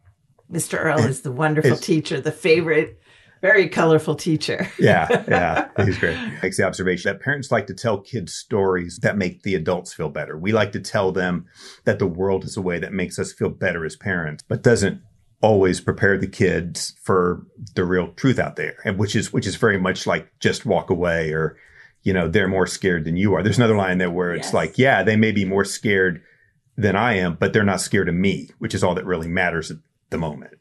Mr. 0.50 0.82
Earl 0.82 1.00
is 1.00 1.20
the 1.20 1.32
wonderful 1.32 1.76
teacher, 1.76 2.20
the 2.20 2.32
favorite, 2.32 2.98
very 3.42 3.68
colorful 3.68 4.14
teacher. 4.14 4.70
yeah, 4.78 5.24
yeah, 5.28 5.84
he's 5.84 5.98
great. 5.98 6.16
Makes 6.42 6.56
the 6.56 6.64
observation 6.64 7.12
that 7.12 7.20
parents 7.20 7.50
like 7.50 7.66
to 7.66 7.74
tell 7.74 8.00
kids 8.00 8.34
stories 8.34 8.98
that 9.02 9.18
make 9.18 9.42
the 9.42 9.54
adults 9.54 9.92
feel 9.92 10.08
better. 10.08 10.38
We 10.38 10.52
like 10.52 10.72
to 10.72 10.80
tell 10.80 11.12
them 11.12 11.46
that 11.84 11.98
the 11.98 12.06
world 12.06 12.44
is 12.44 12.56
a 12.56 12.62
way 12.62 12.78
that 12.78 12.92
makes 12.92 13.18
us 13.18 13.32
feel 13.32 13.50
better 13.50 13.84
as 13.84 13.96
parents, 13.96 14.42
but 14.48 14.62
doesn't 14.62 15.02
always 15.40 15.80
prepare 15.80 16.18
the 16.18 16.26
kids 16.26 16.94
for 17.02 17.46
the 17.74 17.84
real 17.84 18.12
truth 18.12 18.38
out 18.38 18.56
there, 18.56 18.76
and 18.84 18.98
which 18.98 19.14
is 19.14 19.32
which 19.32 19.46
is 19.46 19.56
very 19.56 19.78
much 19.78 20.06
like 20.06 20.30
just 20.40 20.66
walk 20.66 20.90
away 20.90 21.32
or 21.32 21.56
you 22.06 22.12
know, 22.12 22.28
they're 22.28 22.46
more 22.46 22.68
scared 22.68 23.04
than 23.04 23.16
you 23.16 23.34
are. 23.34 23.42
There's 23.42 23.58
another 23.58 23.76
line 23.76 23.98
there 23.98 24.12
where 24.12 24.32
it's 24.32 24.46
yes. 24.46 24.54
like, 24.54 24.78
yeah, 24.78 25.02
they 25.02 25.16
may 25.16 25.32
be 25.32 25.44
more 25.44 25.64
scared 25.64 26.22
than 26.76 26.94
I 26.94 27.14
am, 27.14 27.34
but 27.34 27.52
they're 27.52 27.64
not 27.64 27.80
scared 27.80 28.08
of 28.08 28.14
me, 28.14 28.48
which 28.60 28.76
is 28.76 28.84
all 28.84 28.94
that 28.94 29.04
really 29.04 29.26
matters 29.26 29.72
at 29.72 29.78
the 30.10 30.16
moment. 30.16 30.54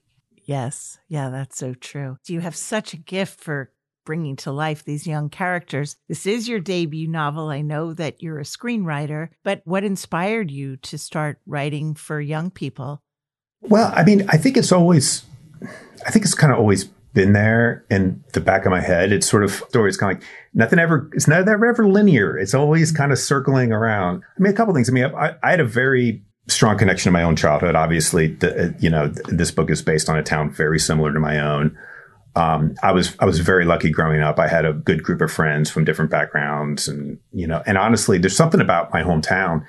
Yes. 0.44 0.98
Yeah, 1.08 1.30
that's 1.30 1.56
so 1.56 1.76
true. 1.76 2.18
You 2.26 2.40
have 2.40 2.56
such 2.56 2.96
a 2.96 2.98
gift 2.98 3.40
for 3.40 3.72
bringing 4.06 4.36
to 4.38 4.52
life 4.52 4.84
these 4.84 5.06
young 5.06 5.30
characters. 5.30 5.98
This 6.08 6.26
is 6.26 6.48
your 6.48 6.60
debut 6.60 7.08
novel. 7.08 7.50
I 7.50 7.62
know 7.62 7.94
that 7.94 8.24
you're 8.24 8.40
a 8.40 8.44
screenwriter, 8.44 9.30
but 9.44 9.62
what 9.66 9.84
inspired 9.84 10.50
you 10.50 10.78
to 10.78 10.98
start 10.98 11.40
writing 11.46 11.94
for 11.94 12.20
young 12.20 12.50
people? 12.50 13.04
Well, 13.68 13.92
I 13.96 14.04
mean, 14.04 14.26
I 14.30 14.38
think 14.38 14.58
it's 14.58 14.72
always, 14.72 15.24
I 16.06 16.12
think 16.12 16.26
it's 16.26 16.36
kind 16.36 16.54
of 16.54 16.60
always 16.60 16.86
been 17.14 17.34
there 17.34 17.86
in 17.90 18.24
the 18.34 18.42
back 18.42 18.66
of 18.66 18.72
my 18.72 18.82
head. 18.82 19.12
It's 19.12 19.28
sort 19.28 19.44
of 19.44 19.52
stories 19.70 19.98
kind 19.98 20.16
of 20.16 20.22
like 20.22 20.30
nothing 20.54 20.80
ever, 20.80 21.10
it's 21.14 21.28
never 21.28 21.66
ever 21.66 21.88
linear. 21.88 22.38
It's 22.38 22.54
always 22.54 22.92
kind 22.92 23.12
of 23.12 23.18
circling 23.18 23.72
around. 23.72 24.24
I 24.38 24.42
mean, 24.42 24.52
a 24.52 24.56
couple 24.56 24.74
things. 24.74 24.90
I 24.90 24.92
mean, 24.92 25.06
I, 25.06 25.36
I 25.42 25.52
had 25.52 25.60
a 25.60 25.66
very 25.66 26.24
strong 26.48 26.78
connection 26.78 27.10
to 27.10 27.12
my 27.12 27.24
own 27.24 27.36
childhood. 27.36 27.76
Obviously, 27.76 28.28
the, 28.28 28.76
you 28.80 28.90
know, 28.90 29.08
this 29.08 29.52
book 29.52 29.70
is 29.70 29.82
based 29.82 30.10
on 30.10 30.18
a 30.18 30.24
town 30.24 30.52
very 30.52 30.80
similar 30.80 31.14
to 31.14 31.20
my 31.20 31.40
own. 31.40 31.78
Um, 32.36 32.76
I 32.84 32.92
was 32.92 33.16
I 33.20 33.26
was 33.26 33.40
very 33.40 33.64
lucky 33.64 33.90
growing 33.90 34.22
up. 34.22 34.40
I 34.40 34.48
had 34.50 34.66
a 34.66 34.74
good 34.74 35.04
group 35.04 35.22
of 35.22 35.32
friends 35.32 35.72
from 35.72 35.86
different 35.86 36.12
backgrounds, 36.12 36.88
and 36.90 37.18
you 37.32 37.48
know, 37.48 37.64
and 37.66 37.78
honestly, 37.78 38.18
there's 38.18 38.36
something 38.36 38.60
about 38.60 38.92
my 38.92 39.04
hometown. 39.04 39.66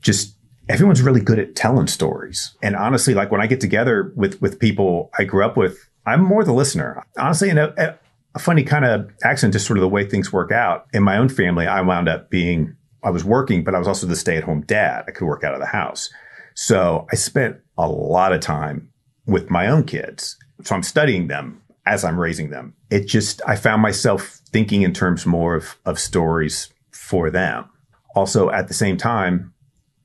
Just 0.00 0.36
everyone's 0.68 1.02
really 1.02 1.20
good 1.20 1.38
at 1.38 1.54
telling 1.56 1.86
stories, 1.86 2.56
and 2.62 2.76
honestly, 2.76 3.14
like 3.14 3.30
when 3.30 3.40
I 3.40 3.46
get 3.46 3.60
together 3.60 4.12
with 4.16 4.40
with 4.40 4.58
people 4.58 5.10
I 5.18 5.24
grew 5.24 5.44
up 5.44 5.56
with, 5.56 5.88
I'm 6.06 6.22
more 6.22 6.44
the 6.44 6.52
listener. 6.52 7.04
Honestly, 7.18 7.50
in 7.50 7.58
a, 7.58 7.98
a 8.34 8.38
funny 8.38 8.62
kind 8.62 8.84
of 8.84 9.10
accent, 9.24 9.52
just 9.52 9.66
sort 9.66 9.78
of 9.78 9.82
the 9.82 9.88
way 9.88 10.04
things 10.04 10.32
work 10.32 10.52
out. 10.52 10.86
In 10.92 11.02
my 11.02 11.16
own 11.16 11.28
family, 11.28 11.66
I 11.66 11.80
wound 11.80 12.08
up 12.08 12.30
being 12.30 12.76
I 13.02 13.10
was 13.10 13.24
working, 13.24 13.64
but 13.64 13.74
I 13.74 13.78
was 13.78 13.88
also 13.88 14.06
the 14.06 14.16
stay 14.16 14.36
at 14.36 14.44
home 14.44 14.62
dad. 14.62 15.04
I 15.06 15.12
could 15.12 15.26
work 15.26 15.44
out 15.44 15.54
of 15.54 15.60
the 15.60 15.66
house, 15.66 16.10
so 16.54 17.06
I 17.12 17.16
spent 17.16 17.56
a 17.76 17.88
lot 17.88 18.32
of 18.32 18.40
time 18.40 18.90
with 19.26 19.50
my 19.50 19.68
own 19.68 19.84
kids. 19.84 20.36
So 20.64 20.74
I'm 20.74 20.82
studying 20.82 21.28
them 21.28 21.62
as 21.86 22.04
I'm 22.04 22.18
raising 22.18 22.50
them. 22.50 22.74
It 22.90 23.06
just, 23.06 23.40
I 23.46 23.56
found 23.56 23.80
myself 23.80 24.40
thinking 24.50 24.82
in 24.82 24.92
terms 24.92 25.24
more 25.24 25.54
of, 25.54 25.78
of 25.86 25.98
stories 25.98 26.72
for 26.90 27.30
them. 27.30 27.68
Also, 28.14 28.50
at 28.50 28.68
the 28.68 28.74
same 28.74 28.96
time, 28.96 29.54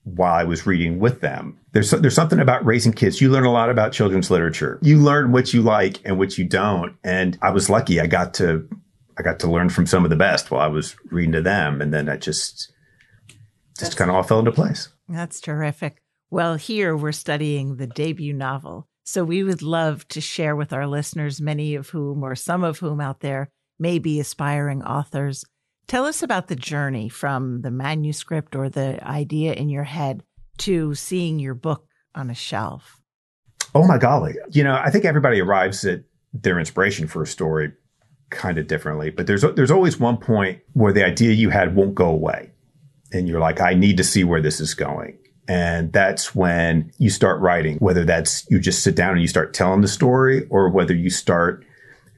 while 0.03 0.33
I 0.33 0.43
was 0.43 0.65
reading 0.65 0.99
with 0.99 1.21
them, 1.21 1.59
there's, 1.71 1.91
there's 1.91 2.15
something 2.15 2.39
about 2.39 2.65
raising 2.65 2.93
kids. 2.93 3.21
You 3.21 3.29
learn 3.29 3.45
a 3.45 3.51
lot 3.51 3.69
about 3.69 3.93
children's 3.93 4.29
literature. 4.29 4.79
You 4.81 4.97
learn 4.97 5.31
what 5.31 5.53
you 5.53 5.61
like 5.61 6.01
and 6.05 6.19
what 6.19 6.37
you 6.37 6.45
don't. 6.45 6.95
And 7.03 7.37
I 7.41 7.51
was 7.51 7.69
lucky. 7.69 7.99
I 7.99 8.07
got 8.07 8.33
to, 8.35 8.67
I 9.17 9.21
got 9.21 9.39
to 9.39 9.51
learn 9.51 9.69
from 9.69 9.85
some 9.85 10.03
of 10.03 10.09
the 10.09 10.15
best 10.15 10.51
while 10.51 10.61
I 10.61 10.67
was 10.67 10.95
reading 11.05 11.33
to 11.33 11.41
them. 11.41 11.81
And 11.81 11.93
then 11.93 12.09
I 12.09 12.17
just, 12.17 12.71
just 13.79 13.97
kind 13.97 14.09
of 14.09 14.15
all 14.15 14.23
fell 14.23 14.39
into 14.39 14.51
place. 14.51 14.89
That's 15.07 15.39
terrific. 15.39 16.01
Well, 16.29 16.55
here 16.55 16.97
we're 16.97 17.11
studying 17.11 17.77
the 17.77 17.87
debut 17.87 18.33
novel 18.33 18.87
so 19.05 19.23
we 19.23 19.43
would 19.43 19.61
love 19.61 20.07
to 20.09 20.21
share 20.21 20.55
with 20.55 20.71
our 20.71 20.87
listeners, 20.87 21.41
many 21.41 21.75
of 21.75 21.89
whom 21.89 22.23
or 22.23 22.35
some 22.35 22.63
of 22.63 22.79
whom 22.79 23.01
out 23.01 23.19
there 23.19 23.49
may 23.77 23.99
be 23.99 24.19
aspiring 24.19 24.81
authors. 24.81 25.43
Tell 25.87 26.05
us 26.05 26.23
about 26.23 26.47
the 26.47 26.55
journey 26.55 27.09
from 27.09 27.61
the 27.61 27.71
manuscript 27.71 28.55
or 28.55 28.69
the 28.69 29.05
idea 29.05 29.53
in 29.53 29.69
your 29.69 29.83
head 29.83 30.23
to 30.59 30.95
seeing 30.95 31.39
your 31.39 31.53
book 31.53 31.87
on 32.15 32.29
a 32.29 32.35
shelf. 32.35 32.99
Oh 33.75 33.87
my 33.87 33.97
golly. 33.97 34.35
You 34.51 34.63
know, 34.63 34.75
I 34.75 34.89
think 34.89 35.05
everybody 35.05 35.41
arrives 35.41 35.83
at 35.85 36.03
their 36.33 36.59
inspiration 36.59 37.07
for 37.07 37.23
a 37.23 37.27
story 37.27 37.73
kind 38.29 38.57
of 38.57 38.67
differently, 38.67 39.09
but 39.09 39.27
there's 39.27 39.41
there's 39.41 39.71
always 39.71 39.99
one 39.99 40.17
point 40.17 40.59
where 40.73 40.93
the 40.93 41.05
idea 41.05 41.33
you 41.33 41.49
had 41.49 41.75
won't 41.75 41.95
go 41.95 42.07
away. 42.07 42.51
And 43.11 43.27
you're 43.27 43.39
like, 43.39 43.61
I 43.61 43.75
need 43.75 43.97
to 43.97 44.03
see 44.03 44.23
where 44.23 44.41
this 44.41 44.59
is 44.59 44.73
going. 44.73 45.17
And 45.47 45.91
that's 45.91 46.33
when 46.33 46.91
you 46.97 47.09
start 47.09 47.41
writing, 47.41 47.77
whether 47.77 48.05
that's 48.05 48.49
you 48.49 48.59
just 48.59 48.83
sit 48.83 48.95
down 48.95 49.11
and 49.11 49.21
you 49.21 49.27
start 49.27 49.53
telling 49.53 49.81
the 49.81 49.87
story 49.87 50.47
or 50.49 50.69
whether 50.69 50.95
you 50.95 51.09
start 51.09 51.65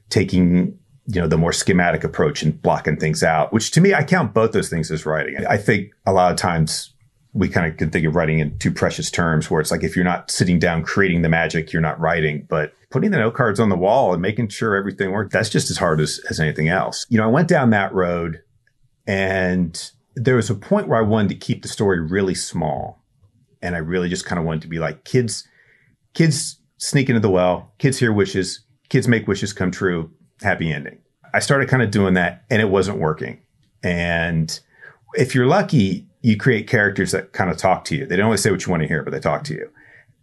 taking, 0.08 0.78
you 1.06 1.20
know, 1.20 1.28
the 1.28 1.38
more 1.38 1.52
schematic 1.52 2.04
approach 2.04 2.42
and 2.42 2.60
blocking 2.60 2.96
things 2.96 3.22
out, 3.22 3.52
which 3.52 3.70
to 3.72 3.80
me, 3.80 3.94
I 3.94 4.02
count 4.02 4.34
both 4.34 4.52
those 4.52 4.68
things 4.68 4.90
as 4.90 5.06
writing. 5.06 5.46
I 5.46 5.56
think 5.56 5.92
a 6.04 6.12
lot 6.12 6.32
of 6.32 6.38
times 6.38 6.92
we 7.32 7.48
kind 7.48 7.70
of 7.70 7.76
can 7.76 7.90
think 7.90 8.06
of 8.06 8.16
writing 8.16 8.38
in 8.38 8.58
two 8.58 8.72
precious 8.72 9.10
terms 9.10 9.50
where 9.50 9.60
it's 9.60 9.70
like 9.70 9.84
if 9.84 9.94
you're 9.94 10.04
not 10.04 10.30
sitting 10.30 10.58
down 10.58 10.82
creating 10.82 11.22
the 11.22 11.28
magic, 11.28 11.72
you're 11.72 11.82
not 11.82 12.00
writing, 12.00 12.46
but 12.48 12.72
putting 12.90 13.10
the 13.10 13.18
note 13.18 13.34
cards 13.34 13.60
on 13.60 13.68
the 13.68 13.76
wall 13.76 14.12
and 14.12 14.22
making 14.22 14.48
sure 14.48 14.74
everything 14.74 15.12
works, 15.12 15.32
that's 15.32 15.50
just 15.50 15.70
as 15.70 15.76
hard 15.76 16.00
as, 16.00 16.18
as 16.30 16.40
anything 16.40 16.68
else. 16.68 17.04
You 17.08 17.18
know, 17.18 17.24
I 17.24 17.30
went 17.30 17.46
down 17.46 17.70
that 17.70 17.92
road 17.92 18.42
and 19.06 19.90
there 20.14 20.36
was 20.36 20.48
a 20.48 20.54
point 20.54 20.88
where 20.88 20.98
I 20.98 21.02
wanted 21.02 21.28
to 21.28 21.34
keep 21.34 21.62
the 21.62 21.68
story 21.68 22.00
really 22.00 22.34
small 22.34 23.02
and 23.60 23.76
I 23.76 23.78
really 23.78 24.08
just 24.08 24.24
kind 24.24 24.38
of 24.38 24.46
wanted 24.46 24.62
to 24.62 24.68
be 24.68 24.78
like 24.78 25.04
kids, 25.04 25.46
kids 26.14 26.58
sneak 26.78 27.10
into 27.10 27.20
the 27.20 27.30
well, 27.30 27.74
kids 27.78 27.98
hear 27.98 28.14
wishes, 28.14 28.64
kids 28.88 29.06
make 29.06 29.28
wishes 29.28 29.52
come 29.52 29.70
true, 29.70 30.10
happy 30.42 30.72
ending. 30.72 30.98
I 31.32 31.40
started 31.40 31.68
kind 31.68 31.82
of 31.82 31.90
doing 31.90 32.14
that 32.14 32.44
and 32.50 32.62
it 32.62 32.70
wasn't 32.70 32.98
working. 32.98 33.40
And 33.82 34.58
if 35.14 35.34
you're 35.34 35.46
lucky, 35.46 36.06
you 36.22 36.36
create 36.36 36.66
characters 36.66 37.12
that 37.12 37.32
kind 37.32 37.50
of 37.50 37.56
talk 37.56 37.84
to 37.84 37.96
you. 37.96 38.06
They 38.06 38.16
don't 38.16 38.26
always 38.26 38.42
say 38.42 38.50
what 38.50 38.64
you 38.64 38.70
want 38.70 38.82
to 38.82 38.88
hear, 38.88 39.02
but 39.02 39.12
they 39.12 39.20
talk 39.20 39.44
to 39.44 39.54
you. 39.54 39.70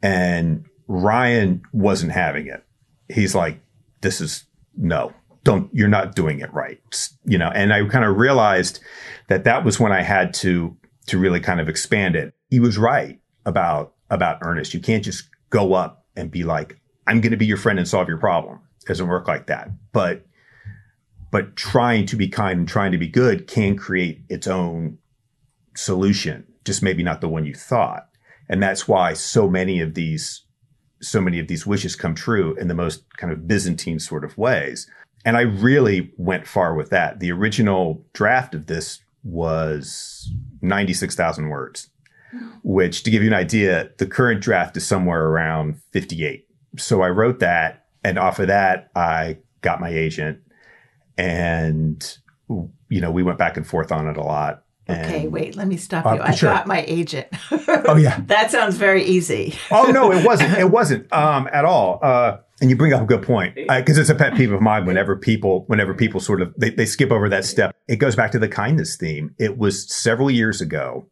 And 0.01 0.65
Ryan 0.87 1.61
wasn't 1.71 2.11
having 2.11 2.47
it. 2.47 2.63
He's 3.09 3.35
like, 3.35 3.59
this 4.01 4.19
is 4.19 4.45
no, 4.75 5.13
don't, 5.43 5.69
you're 5.73 5.87
not 5.87 6.15
doing 6.15 6.39
it 6.39 6.53
right. 6.53 6.81
You 7.25 7.37
know, 7.37 7.51
and 7.53 7.73
I 7.73 7.87
kind 7.87 8.05
of 8.05 8.17
realized 8.17 8.79
that 9.27 9.43
that 9.45 9.63
was 9.63 9.79
when 9.79 9.91
I 9.91 10.01
had 10.01 10.33
to, 10.35 10.75
to 11.07 11.17
really 11.17 11.39
kind 11.39 11.59
of 11.61 11.69
expand 11.69 12.15
it. 12.15 12.33
He 12.49 12.59
was 12.59 12.77
right 12.77 13.19
about 13.45 13.93
about 14.09 14.39
Ernest. 14.41 14.73
You 14.73 14.79
can't 14.79 15.03
just 15.03 15.27
go 15.49 15.73
up 15.73 16.05
and 16.15 16.31
be 16.31 16.43
like, 16.43 16.79
"I'm 17.07 17.21
going 17.21 17.31
to 17.31 17.37
be 17.37 17.45
your 17.45 17.57
friend 17.57 17.79
and 17.79 17.87
solve 17.87 18.07
your 18.07 18.17
problem." 18.17 18.59
Doesn't 18.83 19.07
work 19.07 19.27
like 19.27 19.47
that. 19.47 19.69
But 19.91 20.25
but 21.31 21.55
trying 21.55 22.05
to 22.07 22.15
be 22.15 22.27
kind 22.27 22.59
and 22.59 22.67
trying 22.67 22.91
to 22.91 22.97
be 22.97 23.07
good 23.07 23.47
can 23.47 23.75
create 23.75 24.21
its 24.29 24.47
own 24.47 24.99
solution, 25.75 26.45
just 26.63 26.83
maybe 26.83 27.01
not 27.01 27.21
the 27.21 27.29
one 27.29 27.45
you 27.45 27.55
thought. 27.55 28.07
And 28.47 28.61
that's 28.61 28.87
why 28.87 29.13
so 29.13 29.49
many 29.49 29.81
of 29.81 29.95
these 29.95 30.45
so 31.01 31.19
many 31.19 31.39
of 31.39 31.47
these 31.47 31.65
wishes 31.65 31.95
come 31.95 32.15
true 32.15 32.55
in 32.55 32.67
the 32.67 32.73
most 32.73 33.03
kind 33.17 33.33
of 33.33 33.47
Byzantine 33.47 33.99
sort 33.99 34.23
of 34.23 34.37
ways. 34.37 34.89
And 35.25 35.37
I 35.37 35.41
really 35.41 36.13
went 36.17 36.47
far 36.47 36.75
with 36.75 36.89
that. 36.91 37.19
The 37.19 37.31
original 37.31 38.05
draft 38.13 38.55
of 38.55 38.67
this 38.67 38.99
was 39.23 40.29
96,000 40.61 41.49
words 41.49 41.89
which 42.63 43.03
to 43.03 43.11
give 43.11 43.21
you 43.21 43.29
an 43.29 43.33
idea, 43.33 43.89
the 43.97 44.05
current 44.05 44.41
draft 44.41 44.77
is 44.77 44.85
somewhere 44.85 45.25
around 45.25 45.79
58. 45.91 46.47
So 46.77 47.01
I 47.01 47.09
wrote 47.09 47.39
that. 47.39 47.82
And 48.03 48.19
off 48.19 48.39
of 48.39 48.47
that, 48.47 48.89
I 48.95 49.37
got 49.61 49.79
my 49.79 49.89
agent 49.89 50.39
and, 51.17 52.17
you 52.49 53.01
know, 53.01 53.11
we 53.11 53.23
went 53.23 53.37
back 53.37 53.57
and 53.57 53.65
forth 53.65 53.91
on 53.91 54.07
it 54.07 54.17
a 54.17 54.23
lot. 54.23 54.63
Okay, 54.89 55.27
wait, 55.29 55.55
let 55.55 55.67
me 55.67 55.77
stop 55.77 56.05
uh, 56.05 56.15
you. 56.15 56.21
I 56.21 56.31
sure. 56.31 56.49
got 56.49 56.67
my 56.67 56.83
agent. 56.87 57.27
oh 57.51 57.95
yeah. 57.95 58.19
that 58.25 58.51
sounds 58.51 58.75
very 58.75 59.03
easy. 59.03 59.55
oh 59.71 59.83
no, 59.83 60.11
it 60.11 60.25
wasn't. 60.25 60.57
It 60.57 60.69
wasn't 60.69 61.11
um, 61.13 61.47
at 61.53 61.63
all. 61.63 61.99
Uh, 62.01 62.37
and 62.59 62.69
you 62.69 62.75
bring 62.75 62.91
up 62.91 63.01
a 63.01 63.05
good 63.05 63.23
point 63.23 63.55
because 63.55 63.97
uh, 63.97 64.01
it's 64.01 64.09
a 64.09 64.15
pet 64.15 64.35
peeve 64.35 64.51
of 64.51 64.61
mine. 64.61 64.85
Whenever 64.85 65.15
people, 65.15 65.63
whenever 65.67 65.93
people 65.93 66.19
sort 66.19 66.41
of 66.41 66.53
they, 66.57 66.69
they 66.69 66.85
skip 66.85 67.11
over 67.11 67.29
that 67.29 67.45
step, 67.45 67.73
it 67.87 67.95
goes 67.95 68.17
back 68.17 68.31
to 68.31 68.39
the 68.39 68.49
kindness 68.49 68.97
theme. 68.97 69.33
It 69.39 69.57
was 69.57 69.89
several 69.89 70.29
years 70.29 70.59
ago. 70.59 71.07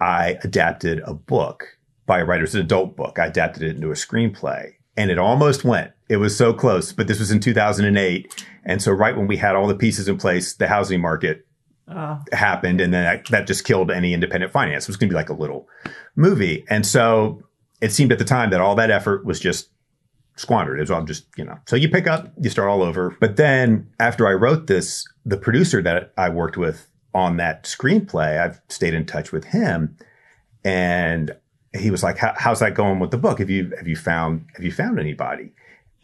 I 0.00 0.38
adapted 0.44 1.00
a 1.04 1.14
book 1.14 1.78
by 2.06 2.20
a 2.20 2.24
writer. 2.24 2.44
It's 2.44 2.54
an 2.54 2.60
adult 2.60 2.96
book. 2.96 3.18
I 3.18 3.26
adapted 3.26 3.64
it 3.64 3.74
into 3.74 3.90
a 3.90 3.94
screenplay 3.94 4.75
and 4.96 5.10
it 5.10 5.18
almost 5.18 5.64
went. 5.64 5.92
It 6.08 6.16
was 6.18 6.36
so 6.36 6.52
close, 6.52 6.92
but 6.92 7.08
this 7.08 7.18
was 7.18 7.30
in 7.30 7.40
2008. 7.40 8.46
And 8.64 8.82
so 8.82 8.92
right 8.92 9.16
when 9.16 9.26
we 9.26 9.36
had 9.36 9.56
all 9.56 9.66
the 9.66 9.74
pieces 9.74 10.08
in 10.08 10.18
place, 10.18 10.54
the 10.54 10.68
housing 10.68 11.00
market 11.00 11.46
uh. 11.88 12.18
happened 12.32 12.80
and 12.80 12.92
then 12.92 13.04
that, 13.04 13.26
that, 13.26 13.46
just 13.46 13.64
killed 13.64 13.90
any 13.90 14.14
independent 14.14 14.52
finance. 14.52 14.84
It 14.84 14.88
was 14.88 14.96
going 14.96 15.08
to 15.08 15.12
be 15.12 15.16
like 15.16 15.28
a 15.28 15.34
little 15.34 15.68
movie. 16.14 16.64
And 16.68 16.86
so 16.86 17.42
it 17.80 17.92
seemed 17.92 18.12
at 18.12 18.18
the 18.18 18.24
time 18.24 18.50
that 18.50 18.60
all 18.60 18.74
that 18.76 18.90
effort 18.90 19.24
was 19.24 19.40
just 19.40 19.68
squandered. 20.36 20.78
It 20.78 20.82
was 20.82 20.90
all 20.90 21.02
just, 21.02 21.26
you 21.36 21.44
know, 21.44 21.58
so 21.66 21.76
you 21.76 21.88
pick 21.88 22.06
up, 22.06 22.32
you 22.40 22.50
start 22.50 22.68
all 22.68 22.82
over. 22.82 23.16
But 23.20 23.36
then 23.36 23.88
after 23.98 24.26
I 24.28 24.32
wrote 24.32 24.66
this, 24.66 25.06
the 25.24 25.36
producer 25.36 25.82
that 25.82 26.12
I 26.16 26.28
worked 26.28 26.56
with 26.56 26.88
on 27.14 27.36
that 27.38 27.64
screenplay, 27.64 28.40
I've 28.40 28.60
stayed 28.68 28.94
in 28.94 29.06
touch 29.06 29.32
with 29.32 29.44
him, 29.44 29.96
and 30.64 31.34
he 31.76 31.90
was 31.90 32.02
like, 32.02 32.18
"How's 32.18 32.60
that 32.60 32.74
going 32.74 32.98
with 32.98 33.10
the 33.10 33.18
book? 33.18 33.38
Have 33.38 33.50
you 33.50 33.72
have 33.76 33.88
you 33.88 33.96
found 33.96 34.46
have 34.54 34.64
you 34.64 34.72
found 34.72 34.98
anybody?" 34.98 35.52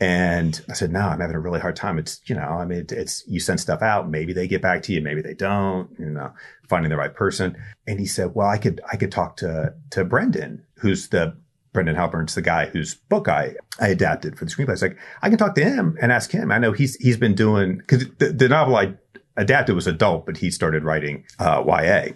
And 0.01 0.61
I 0.69 0.73
said, 0.73 0.93
"No, 0.93 1.01
I'm 1.01 1.21
having 1.21 1.37
a 1.37 1.41
really 1.41 1.61
hard 1.61 1.77
time. 1.77 1.99
It's 1.99 2.21
you 2.27 2.35
know, 2.35 2.43
I 2.43 2.65
mean, 2.65 2.87
it's 2.91 3.25
you 3.27 3.41
send 3.41 3.61
stuff 3.61 3.83
out, 3.83 4.11
maybe 4.11 4.33
they 4.33 4.49
get 4.49 4.63
back 4.63 4.83
to 4.85 4.93
you, 4.93 5.01
maybe 5.01 5.23
they 5.23 5.35
don't. 5.35 5.91
You 5.99 6.11
know, 6.11 6.33
finding 6.69 6.91
the 6.91 6.97
right 6.97 7.15
person." 7.15 7.57
And 7.87 8.01
he 8.01 8.07
said, 8.07 8.35
"Well, 8.35 8.49
I 8.49 8.59
could 8.59 8.81
I 8.91 8.97
could 8.97 9.13
talk 9.13 9.37
to 9.39 9.75
to 9.91 10.05
Brendan, 10.05 10.65
who's 10.77 11.09
the 11.09 11.37
Brendan 11.73 11.97
Halpin's 11.97 12.35
the 12.35 12.43
guy 12.43 12.67
whose 12.67 12.95
book 12.95 13.29
I, 13.29 13.55
I 13.81 13.89
adapted 13.89 14.39
for 14.39 14.45
the 14.45 14.51
screenplay. 14.51 14.73
It's 14.73 14.83
like, 14.83 14.99
I 15.23 15.29
can 15.29 15.39
talk 15.39 15.55
to 15.55 15.65
him 15.65 15.97
and 16.01 16.13
ask 16.13 16.31
him. 16.31 16.53
I 16.53 16.59
know 16.59 16.73
he's, 16.73 16.97
he's 16.97 17.17
been 17.17 17.35
doing, 17.35 17.81
cause 17.87 18.05
the, 18.19 18.29
the 18.29 18.49
novel 18.49 18.77
I 18.77 18.95
adapted 19.37 19.75
was 19.75 19.87
adult, 19.87 20.27
but 20.27 20.37
he 20.37 20.51
started 20.51 20.85
writing 20.85 21.25
uh, 21.39 21.65
YA. 21.67 22.09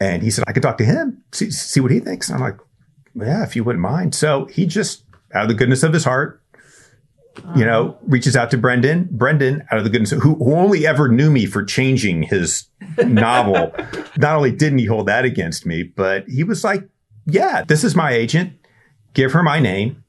And 0.00 0.22
he 0.22 0.30
said, 0.30 0.44
I 0.46 0.52
could 0.52 0.62
talk 0.62 0.78
to 0.78 0.84
him, 0.84 1.22
see, 1.32 1.50
see 1.50 1.80
what 1.80 1.90
he 1.90 2.00
thinks. 2.00 2.28
And 2.28 2.36
I'm 2.36 2.42
like, 2.42 2.58
yeah, 3.14 3.42
if 3.42 3.56
you 3.56 3.64
wouldn't 3.64 3.82
mind. 3.82 4.14
So 4.14 4.46
he 4.46 4.66
just, 4.66 5.04
out 5.34 5.42
of 5.42 5.48
the 5.48 5.54
goodness 5.54 5.82
of 5.82 5.92
his 5.92 6.04
heart, 6.04 6.42
you 7.56 7.64
know, 7.64 7.90
uh-huh. 7.90 7.98
reaches 8.06 8.36
out 8.36 8.50
to 8.50 8.58
Brendan. 8.58 9.08
Brendan, 9.10 9.64
out 9.70 9.78
of 9.78 9.84
the 9.84 9.90
goodness, 9.90 10.12
of, 10.12 10.20
who, 10.22 10.34
who 10.36 10.54
only 10.54 10.86
ever 10.86 11.08
knew 11.08 11.30
me 11.30 11.46
for 11.46 11.64
changing 11.64 12.24
his 12.24 12.68
novel, 12.98 13.74
not 14.16 14.36
only 14.36 14.50
didn't 14.50 14.78
he 14.78 14.86
hold 14.86 15.06
that 15.06 15.24
against 15.24 15.64
me, 15.64 15.82
but 15.82 16.28
he 16.28 16.42
was 16.42 16.64
like, 16.64 16.88
yeah, 17.26 17.64
this 17.66 17.84
is 17.84 17.94
my 17.94 18.12
agent. 18.12 18.54
Give 19.14 19.32
her 19.32 19.42
my 19.42 19.60
name. 19.60 20.02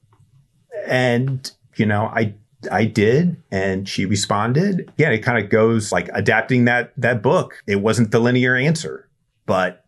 And, 0.86 1.50
you 1.76 1.86
know, 1.86 2.06
I 2.06 2.34
I 2.70 2.84
did, 2.84 3.36
and 3.50 3.88
she 3.88 4.04
responded. 4.04 4.92
Yeah, 4.98 5.10
it 5.10 5.20
kind 5.20 5.42
of 5.42 5.50
goes 5.50 5.92
like 5.92 6.10
adapting 6.12 6.66
that 6.66 6.92
that 6.96 7.22
book. 7.22 7.62
It 7.66 7.76
wasn't 7.76 8.10
the 8.10 8.18
linear 8.18 8.54
answer, 8.54 9.08
but 9.46 9.84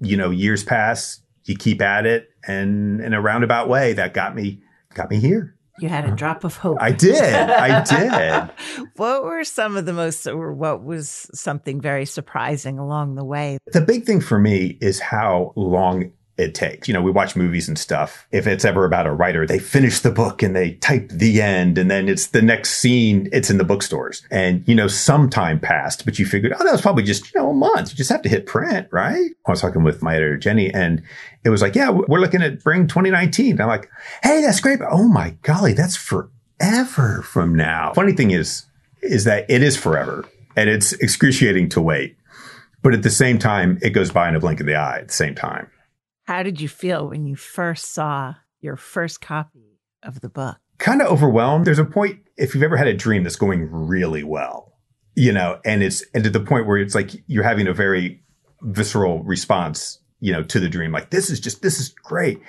you 0.00 0.16
know, 0.16 0.30
years 0.30 0.64
pass, 0.64 1.20
you 1.48 1.56
keep 1.56 1.82
at 1.82 2.06
it, 2.06 2.30
and 2.46 3.00
in 3.00 3.12
a 3.12 3.20
roundabout 3.20 3.68
way, 3.68 3.92
that 3.94 4.14
got 4.14 4.34
me 4.34 4.62
got 4.94 5.10
me 5.10 5.18
here. 5.18 5.54
You 5.80 5.88
had 5.88 6.06
a 6.06 6.10
drop 6.10 6.42
of 6.42 6.56
hope. 6.56 6.78
I 6.80 6.90
did. 6.90 7.22
I 7.22 7.84
did. 7.84 8.86
what 8.96 9.22
were 9.22 9.44
some 9.44 9.76
of 9.76 9.86
the 9.86 9.92
most, 9.92 10.26
or 10.26 10.52
what 10.52 10.82
was 10.82 11.30
something 11.32 11.80
very 11.80 12.04
surprising 12.04 12.78
along 12.78 13.14
the 13.14 13.24
way? 13.24 13.58
The 13.72 13.80
big 13.80 14.04
thing 14.04 14.20
for 14.20 14.38
me 14.38 14.76
is 14.80 14.98
how 14.98 15.52
long 15.54 16.12
it 16.38 16.54
takes. 16.54 16.86
You 16.86 16.94
know, 16.94 17.02
we 17.02 17.10
watch 17.10 17.34
movies 17.34 17.68
and 17.68 17.76
stuff. 17.76 18.26
If 18.30 18.46
it's 18.46 18.64
ever 18.64 18.84
about 18.84 19.06
a 19.06 19.12
writer, 19.12 19.44
they 19.44 19.58
finish 19.58 20.00
the 20.00 20.12
book 20.12 20.42
and 20.42 20.54
they 20.54 20.74
type 20.74 21.08
the 21.10 21.42
end 21.42 21.76
and 21.76 21.90
then 21.90 22.08
it's 22.08 22.28
the 22.28 22.40
next 22.40 22.78
scene, 22.78 23.28
it's 23.32 23.50
in 23.50 23.58
the 23.58 23.64
bookstores. 23.64 24.22
And, 24.30 24.66
you 24.66 24.74
know, 24.74 24.86
some 24.86 25.28
time 25.28 25.58
passed, 25.58 26.04
but 26.04 26.18
you 26.18 26.24
figured, 26.24 26.54
oh, 26.58 26.64
that 26.64 26.72
was 26.72 26.80
probably 26.80 27.02
just, 27.02 27.34
you 27.34 27.40
know, 27.40 27.50
a 27.50 27.54
month. 27.54 27.90
You 27.90 27.96
just 27.96 28.10
have 28.10 28.22
to 28.22 28.28
hit 28.28 28.46
print, 28.46 28.86
right? 28.92 29.30
I 29.46 29.50
was 29.50 29.60
talking 29.60 29.82
with 29.82 30.00
my 30.00 30.14
editor, 30.14 30.36
Jenny, 30.36 30.72
and 30.72 31.02
it 31.44 31.50
was 31.50 31.60
like, 31.60 31.74
yeah, 31.74 31.90
we're 31.90 32.20
looking 32.20 32.42
at 32.42 32.60
spring 32.60 32.86
2019. 32.86 33.52
And 33.52 33.60
I'm 33.60 33.68
like, 33.68 33.90
hey, 34.22 34.40
that's 34.40 34.60
great. 34.60 34.78
But 34.78 34.88
oh 34.92 35.08
my 35.08 35.30
golly, 35.42 35.72
that's 35.72 35.96
forever 35.96 37.22
from 37.22 37.54
now. 37.56 37.92
Funny 37.94 38.12
thing 38.12 38.30
is, 38.30 38.64
is 39.02 39.24
that 39.24 39.44
it 39.50 39.62
is 39.62 39.76
forever 39.76 40.24
and 40.56 40.70
it's 40.70 40.92
excruciating 40.94 41.68
to 41.70 41.80
wait. 41.80 42.16
But 42.82 42.94
at 42.94 43.02
the 43.02 43.10
same 43.10 43.40
time, 43.40 43.78
it 43.82 43.90
goes 43.90 44.12
by 44.12 44.28
in 44.28 44.36
a 44.36 44.40
blink 44.40 44.60
of 44.60 44.66
the 44.66 44.76
eye 44.76 44.98
at 44.98 45.08
the 45.08 45.14
same 45.14 45.34
time. 45.34 45.68
How 46.28 46.42
did 46.42 46.60
you 46.60 46.68
feel 46.68 47.08
when 47.08 47.24
you 47.24 47.36
first 47.36 47.86
saw 47.94 48.34
your 48.60 48.76
first 48.76 49.22
copy 49.22 49.80
of 50.02 50.20
the 50.20 50.28
book? 50.28 50.58
Kind 50.76 51.00
of 51.00 51.08
overwhelmed. 51.08 51.66
There's 51.66 51.78
a 51.78 51.86
point, 51.86 52.18
if 52.36 52.52
you've 52.52 52.62
ever 52.62 52.76
had 52.76 52.86
a 52.86 52.92
dream 52.92 53.22
that's 53.22 53.34
going 53.34 53.66
really 53.72 54.22
well, 54.22 54.74
you 55.14 55.32
know, 55.32 55.58
and 55.64 55.82
it's 55.82 56.04
and 56.12 56.22
to 56.24 56.28
the 56.28 56.40
point 56.40 56.66
where 56.66 56.76
it's 56.76 56.94
like 56.94 57.12
you're 57.28 57.44
having 57.44 57.66
a 57.66 57.72
very 57.72 58.22
visceral 58.60 59.22
response, 59.22 60.00
you 60.20 60.30
know, 60.30 60.42
to 60.42 60.60
the 60.60 60.68
dream. 60.68 60.92
Like, 60.92 61.08
this 61.08 61.30
is 61.30 61.40
just, 61.40 61.62
this 61.62 61.80
is 61.80 61.88
great. 61.88 62.42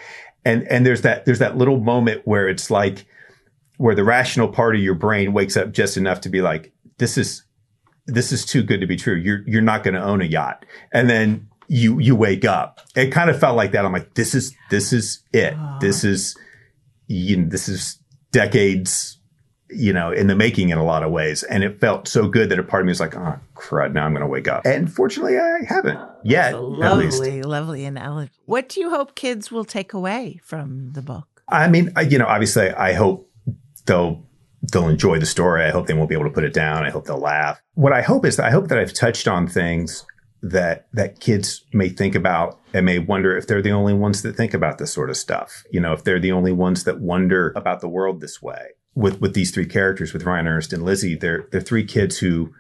And 0.43 0.67
and 0.67 0.85
there's 0.85 1.03
that 1.03 1.23
there's 1.23 1.39
that 1.39 1.55
little 1.55 1.79
moment 1.79 2.23
where 2.25 2.49
it's 2.49 2.69
like 2.69 3.05
where 3.77 3.95
the 3.95 4.03
rational 4.03 4.49
part 4.49 4.75
of 4.75 4.81
your 4.81 4.93
brain 4.93 5.31
wakes 5.31 5.55
up 5.55 5.71
just 5.71 5.95
enough 5.95 6.19
to 6.21 6.29
be 6.29 6.41
like, 6.41 6.73
this 6.97 7.17
is 7.17 7.43
this 8.07 8.33
is 8.33 8.45
too 8.45 8.61
good 8.61 8.81
to 8.81 8.87
be 8.87 8.97
true. 8.97 9.15
You're 9.15 9.41
you're 9.47 9.61
not 9.61 9.85
going 9.85 9.93
to 9.93 10.03
own 10.03 10.21
a 10.21 10.25
yacht. 10.25 10.65
And 10.91 11.09
then 11.09 11.48
you 11.69 11.99
you 11.99 12.15
wake 12.15 12.43
up. 12.43 12.81
It 12.95 13.11
kind 13.11 13.29
of 13.29 13.39
felt 13.39 13.55
like 13.55 13.71
that. 13.71 13.85
I'm 13.85 13.93
like, 13.93 14.15
this 14.15 14.35
is 14.35 14.53
this 14.69 14.91
is 14.91 15.23
it. 15.31 15.53
Oh. 15.57 15.77
This 15.79 16.03
is 16.03 16.37
you 17.07 17.37
know, 17.37 17.47
this 17.49 17.69
is 17.69 17.99
decades 18.31 19.19
you 19.71 19.93
know, 19.93 20.11
in 20.11 20.27
the 20.27 20.35
making 20.35 20.69
in 20.69 20.77
a 20.77 20.83
lot 20.83 21.03
of 21.03 21.11
ways. 21.11 21.43
And 21.43 21.63
it 21.63 21.79
felt 21.79 22.07
so 22.07 22.27
good 22.27 22.49
that 22.49 22.59
a 22.59 22.63
part 22.63 22.81
of 22.81 22.87
me 22.87 22.91
was 22.91 22.99
like, 22.99 23.15
oh, 23.15 23.39
crud, 23.55 23.93
now 23.93 24.05
I'm 24.05 24.13
going 24.13 24.21
to 24.21 24.27
wake 24.27 24.47
up. 24.47 24.65
And 24.65 24.91
fortunately, 24.91 25.37
I 25.37 25.59
haven't 25.67 25.99
yet. 26.23 26.59
lovely, 26.59 27.43
lovely 27.43 27.85
analogy. 27.85 28.31
What 28.45 28.69
do 28.69 28.79
you 28.79 28.89
hope 28.89 29.15
kids 29.15 29.51
will 29.51 29.65
take 29.65 29.93
away 29.93 30.39
from 30.43 30.93
the 30.93 31.01
book? 31.01 31.43
I 31.47 31.67
mean, 31.67 31.91
you 32.09 32.17
know, 32.17 32.25
obviously, 32.25 32.71
I 32.71 32.93
hope 32.93 33.29
they'll 33.85 34.23
they'll 34.71 34.89
enjoy 34.89 35.19
the 35.19 35.25
story. 35.25 35.63
I 35.63 35.69
hope 35.69 35.87
they 35.87 35.93
won't 35.93 36.09
be 36.09 36.15
able 36.15 36.25
to 36.25 36.31
put 36.31 36.43
it 36.43 36.53
down. 36.53 36.85
I 36.85 36.89
hope 36.89 37.05
they'll 37.05 37.19
laugh. 37.19 37.61
What 37.75 37.93
I 37.93 38.01
hope 38.01 38.25
is 38.25 38.35
that 38.37 38.45
I 38.45 38.51
hope 38.51 38.67
that 38.67 38.77
I've 38.77 38.93
touched 38.93 39.27
on 39.27 39.47
things 39.47 40.05
that 40.41 40.87
that 40.93 41.19
kids 41.19 41.65
may 41.73 41.89
think 41.89 42.15
about 42.15 42.59
and 42.73 42.85
may 42.85 42.99
wonder 42.99 43.35
if 43.35 43.47
they're 43.47 43.61
the 43.61 43.71
only 43.71 43.93
ones 43.93 44.21
that 44.21 44.35
think 44.35 44.53
about 44.53 44.77
this 44.77 44.93
sort 44.93 45.09
of 45.09 45.17
stuff. 45.17 45.63
You 45.71 45.79
know, 45.79 45.93
if 45.93 46.03
they're 46.03 46.19
the 46.19 46.31
only 46.31 46.51
ones 46.51 46.83
that 46.83 46.99
wonder 46.99 47.53
about 47.55 47.81
the 47.81 47.89
world 47.89 48.21
this 48.21 48.41
way. 48.41 48.69
With 48.95 49.21
with 49.21 49.33
these 49.33 49.51
three 49.51 49.65
characters, 49.65 50.13
with 50.13 50.23
Ryan, 50.23 50.47
Ernest 50.47 50.73
and 50.73 50.83
Lizzie, 50.83 51.15
they're 51.15 51.47
they're 51.51 51.61
three 51.61 51.85
kids 51.85 52.17
who 52.17 52.53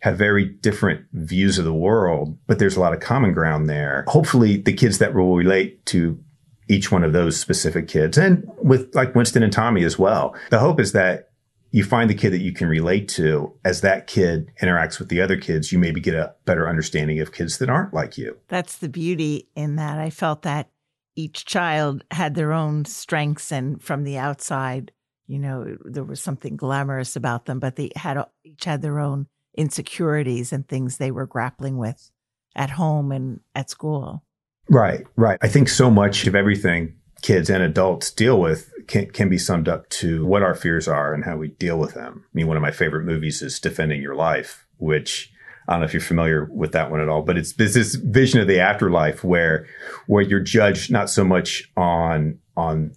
have 0.00 0.18
very 0.18 0.44
different 0.44 1.06
views 1.12 1.58
of 1.58 1.64
the 1.64 1.74
world, 1.74 2.36
but 2.46 2.58
there's 2.58 2.76
a 2.76 2.80
lot 2.80 2.92
of 2.92 3.00
common 3.00 3.32
ground 3.32 3.68
there. 3.68 4.04
Hopefully, 4.08 4.56
the 4.58 4.72
kids 4.72 4.98
that 4.98 5.14
will 5.14 5.34
relate 5.34 5.84
to 5.86 6.22
each 6.68 6.90
one 6.92 7.04
of 7.04 7.12
those 7.12 7.38
specific 7.38 7.88
kids, 7.88 8.16
and 8.16 8.48
with 8.58 8.94
like 8.94 9.14
Winston 9.14 9.42
and 9.42 9.52
Tommy 9.52 9.82
as 9.84 9.98
well. 9.98 10.34
The 10.50 10.58
hope 10.58 10.80
is 10.80 10.92
that 10.92 11.30
you 11.74 11.82
find 11.82 12.08
the 12.08 12.14
kid 12.14 12.30
that 12.30 12.40
you 12.40 12.52
can 12.52 12.68
relate 12.68 13.08
to 13.08 13.52
as 13.64 13.80
that 13.80 14.06
kid 14.06 14.48
interacts 14.62 15.00
with 15.00 15.08
the 15.08 15.20
other 15.20 15.36
kids 15.36 15.72
you 15.72 15.78
maybe 15.78 16.00
get 16.00 16.14
a 16.14 16.32
better 16.44 16.68
understanding 16.68 17.18
of 17.18 17.32
kids 17.32 17.58
that 17.58 17.68
aren't 17.68 17.92
like 17.92 18.16
you. 18.16 18.36
That's 18.46 18.76
the 18.76 18.88
beauty 18.88 19.48
in 19.56 19.74
that. 19.74 19.98
I 19.98 20.10
felt 20.10 20.42
that 20.42 20.70
each 21.16 21.44
child 21.44 22.04
had 22.12 22.36
their 22.36 22.52
own 22.52 22.84
strengths 22.84 23.50
and 23.50 23.82
from 23.82 24.04
the 24.04 24.16
outside 24.16 24.92
you 25.26 25.38
know 25.40 25.76
there 25.84 26.04
was 26.04 26.22
something 26.22 26.54
glamorous 26.54 27.16
about 27.16 27.46
them 27.46 27.58
but 27.58 27.74
they 27.74 27.90
had 27.96 28.24
each 28.44 28.64
had 28.64 28.80
their 28.80 29.00
own 29.00 29.26
insecurities 29.56 30.52
and 30.52 30.68
things 30.68 30.96
they 30.96 31.10
were 31.10 31.26
grappling 31.26 31.76
with 31.76 32.12
at 32.54 32.70
home 32.70 33.10
and 33.10 33.40
at 33.56 33.68
school. 33.68 34.22
Right 34.70 35.04
right. 35.16 35.40
I 35.42 35.48
think 35.48 35.68
so 35.68 35.90
much 35.90 36.28
of 36.28 36.36
everything 36.36 36.94
kids 37.24 37.48
and 37.48 37.62
adults 37.62 38.10
deal 38.10 38.38
with 38.38 38.70
can, 38.86 39.10
can 39.10 39.30
be 39.30 39.38
summed 39.38 39.66
up 39.66 39.88
to 39.88 40.26
what 40.26 40.42
our 40.42 40.54
fears 40.54 40.86
are 40.86 41.14
and 41.14 41.24
how 41.24 41.34
we 41.38 41.48
deal 41.48 41.78
with 41.78 41.94
them. 41.94 42.22
I 42.22 42.28
mean, 42.34 42.46
one 42.46 42.58
of 42.58 42.62
my 42.62 42.70
favorite 42.70 43.06
movies 43.06 43.40
is 43.40 43.58
Defending 43.58 44.02
Your 44.02 44.14
Life, 44.14 44.66
which 44.76 45.32
I 45.66 45.72
don't 45.72 45.80
know 45.80 45.86
if 45.86 45.94
you're 45.94 46.02
familiar 46.02 46.44
with 46.44 46.72
that 46.72 46.90
one 46.90 47.00
at 47.00 47.08
all, 47.08 47.22
but 47.22 47.38
it's, 47.38 47.58
it's 47.58 47.72
this 47.72 47.94
vision 47.94 48.42
of 48.42 48.46
the 48.46 48.60
afterlife 48.60 49.24
where, 49.24 49.66
where 50.06 50.20
you're 50.20 50.38
judged 50.38 50.92
not 50.92 51.08
so 51.08 51.24
much 51.24 51.72
on, 51.78 52.40
on 52.58 52.92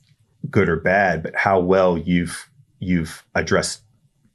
good 0.51 0.67
or 0.67 0.75
bad, 0.75 1.23
but 1.23 1.33
how 1.33 1.61
well 1.61 1.97
you've, 1.97 2.49
you've 2.79 3.23
addressed 3.33 3.81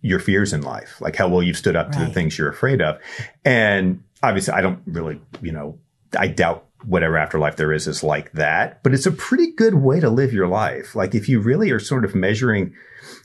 your 0.01 0.21
fears 0.21 0.55
in 0.55 0.63
life, 0.63 1.03
like 1.03 1.17
how 1.17 1.29
well 1.29 1.43
you've 1.43 1.59
stood 1.59 1.77
up 1.77 1.89
right. 1.89 1.99
to 1.99 2.07
the 2.07 2.13
things 2.15 2.39
you're 2.39 2.49
afraid 2.49 2.81
of. 2.81 2.99
And 3.45 4.03
obviously 4.23 4.55
I 4.55 4.63
don't 4.63 4.81
really, 4.87 5.21
you 5.43 5.53
know, 5.53 5.79
I 6.19 6.29
doubt 6.29 6.67
whatever 6.85 7.17
afterlife 7.17 7.57
there 7.57 7.73
is 7.73 7.87
is 7.87 8.03
like 8.03 8.33
that. 8.33 8.83
But 8.83 8.95
it's 8.95 9.07
a 9.07 9.13
pretty 9.13 9.53
good 9.53 9.75
way 9.75 10.01
to 10.01 10.11
live 10.11 10.33
your 10.33 10.49
life. 10.49 10.95
Like 10.95 11.15
if 11.15 11.29
you 11.29 11.41
really 11.41 11.71
are 11.71 11.81
sort 11.81 12.05
of 12.05 12.15
measuring 12.15 12.75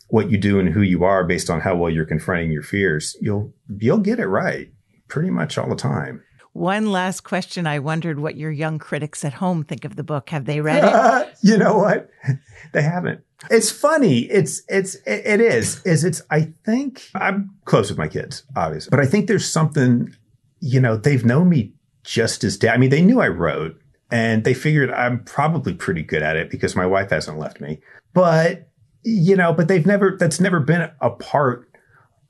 what 0.10 0.32
you 0.32 0.38
do 0.38 0.60
and 0.60 0.70
who 0.70 0.82
you 0.82 1.04
are 1.04 1.24
based 1.24 1.50
on 1.50 1.62
how 1.62 1.76
well 1.76 1.90
you're 1.90 2.06
confronting 2.06 2.52
your 2.52 2.64
fears, 2.64 3.16
you'll 3.22 3.54
you'll 3.80 3.98
get 3.98 4.20
it 4.20 4.28
right 4.28 4.72
pretty 5.08 5.30
much 5.30 5.58
all 5.58 5.70
the 5.70 5.76
time. 5.76 6.24
One 6.54 6.92
last 6.92 7.22
question. 7.22 7.68
I 7.68 7.78
wondered 7.78 8.20
what 8.20 8.36
your 8.36 8.50
young 8.50 8.80
critics 8.80 9.24
at 9.24 9.34
home 9.34 9.64
think 9.64 9.86
of 9.86 9.96
the 9.96 10.04
book. 10.04 10.32
Have 10.32 10.46
they 10.46 10.60
read 10.60 10.84
it? 10.84 11.36
you 11.42 11.58
know 11.58 11.78
what? 11.78 12.10
They 12.74 12.82
haven't. 12.82 13.22
It's 13.50 13.72
funny. 13.72 14.22
It's 14.22 14.62
it's 14.68 14.96
it 15.06 15.40
is. 15.40 15.82
Is 15.86 16.04
it's 16.04 16.22
I 16.30 16.54
think 16.66 17.10
I'm 17.16 17.52
close 17.66 17.90
with 17.90 17.98
my 17.98 18.08
kids, 18.08 18.44
obviously. 18.56 18.90
But 18.90 19.00
I 19.00 19.06
think 19.06 19.28
there's 19.28 19.50
something, 19.50 20.14
you 20.60 20.82
know, 20.82 20.98
they've 20.98 21.24
known 21.24 21.50
me 21.50 21.74
just 22.08 22.46
as 22.46 22.58
I 22.64 22.78
mean, 22.78 22.90
they 22.90 23.02
knew 23.02 23.20
I 23.20 23.28
wrote 23.28 23.80
and 24.10 24.46
they 24.46 24.54
figured 24.54 24.90
I'm 24.92 25.26
probably 25.26 25.74
pretty 25.74 26.04
good 26.04 26.24
at 26.24 26.38
it 26.38 26.50
because 26.50 26.74
my 26.74 26.86
wife 26.86 27.10
hasn't 27.10 27.38
left 27.38 27.60
me. 27.60 27.82
But, 28.14 28.70
you 29.04 29.36
know, 29.36 29.52
but 29.52 29.68
they've 29.68 29.86
never, 29.86 30.16
that's 30.18 30.40
never 30.40 30.62
been 30.62 30.90
a 31.02 31.10
part 31.10 31.70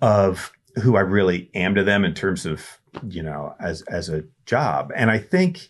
of 0.02 0.52
who 0.82 0.98
I 0.98 1.02
really 1.02 1.52
am 1.54 1.76
to 1.76 1.84
them 1.84 2.04
in 2.04 2.16
terms 2.16 2.48
of, 2.48 2.80
you 3.08 3.22
know, 3.22 3.54
as, 3.60 3.84
as 3.84 4.10
a 4.10 4.24
job. 4.48 4.92
And 4.96 5.12
I 5.12 5.20
think, 5.20 5.70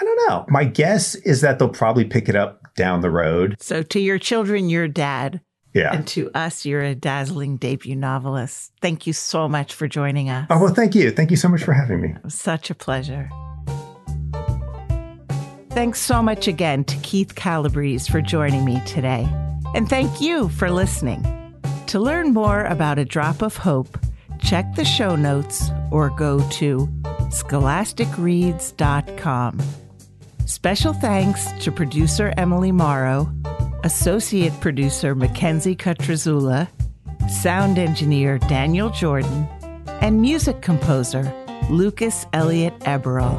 I 0.00 0.04
don't 0.04 0.28
know. 0.28 0.44
My 0.48 0.64
guess 0.64 1.14
is 1.14 1.42
that 1.42 1.60
they'll 1.60 1.68
probably 1.68 2.04
pick 2.04 2.28
it 2.28 2.34
up 2.34 2.74
down 2.74 3.02
the 3.02 3.10
road. 3.10 3.56
So 3.60 3.84
to 3.84 4.00
your 4.00 4.18
children, 4.18 4.68
your 4.68 4.88
dad. 4.88 5.40
Yeah. 5.74 5.94
And 5.94 6.06
to 6.08 6.30
us, 6.34 6.66
you're 6.66 6.82
a 6.82 6.94
dazzling 6.94 7.56
debut 7.56 7.96
novelist. 7.96 8.72
Thank 8.80 9.06
you 9.06 9.12
so 9.12 9.48
much 9.48 9.74
for 9.74 9.88
joining 9.88 10.28
us. 10.28 10.46
Oh, 10.50 10.58
well, 10.58 10.74
thank 10.74 10.94
you. 10.94 11.10
Thank 11.10 11.30
you 11.30 11.36
so 11.36 11.48
much 11.48 11.64
for 11.64 11.72
having 11.72 12.00
me. 12.00 12.14
Such 12.28 12.70
a 12.70 12.74
pleasure. 12.74 13.30
Thanks 15.70 16.00
so 16.00 16.22
much 16.22 16.48
again 16.48 16.84
to 16.84 16.96
Keith 16.98 17.34
Calabrese 17.34 18.10
for 18.10 18.20
joining 18.20 18.64
me 18.64 18.82
today. 18.84 19.26
And 19.74 19.88
thank 19.88 20.20
you 20.20 20.50
for 20.50 20.70
listening. 20.70 21.24
To 21.86 21.98
learn 21.98 22.34
more 22.34 22.66
about 22.66 22.98
A 22.98 23.06
Drop 23.06 23.40
of 23.40 23.56
Hope, 23.56 23.98
check 24.38 24.74
the 24.74 24.84
show 24.84 25.16
notes 25.16 25.70
or 25.90 26.10
go 26.10 26.46
to 26.50 26.86
scholasticreads.com. 27.30 29.60
Special 30.44 30.92
thanks 30.92 31.50
to 31.64 31.72
producer 31.72 32.34
Emily 32.36 32.72
Morrow 32.72 33.32
associate 33.84 34.52
producer 34.60 35.14
Mackenzie 35.14 35.76
Cutruzzula, 35.76 36.68
sound 37.30 37.78
engineer 37.78 38.38
Daniel 38.38 38.90
Jordan, 38.90 39.46
and 40.00 40.20
music 40.20 40.62
composer 40.62 41.32
Lucas 41.70 42.26
Elliot 42.32 42.78
Eberl. 42.80 43.38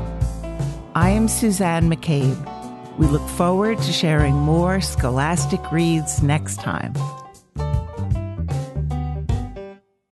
I 0.96 1.10
am 1.10 1.28
Suzanne 1.28 1.90
McCabe. 1.90 2.38
We 2.98 3.08
look 3.08 3.28
forward 3.30 3.80
to 3.80 3.92
sharing 3.92 4.36
more 4.36 4.82
scholastic 4.82 5.72
reads 5.72 6.22
next 6.22 6.58
time. 6.58 6.94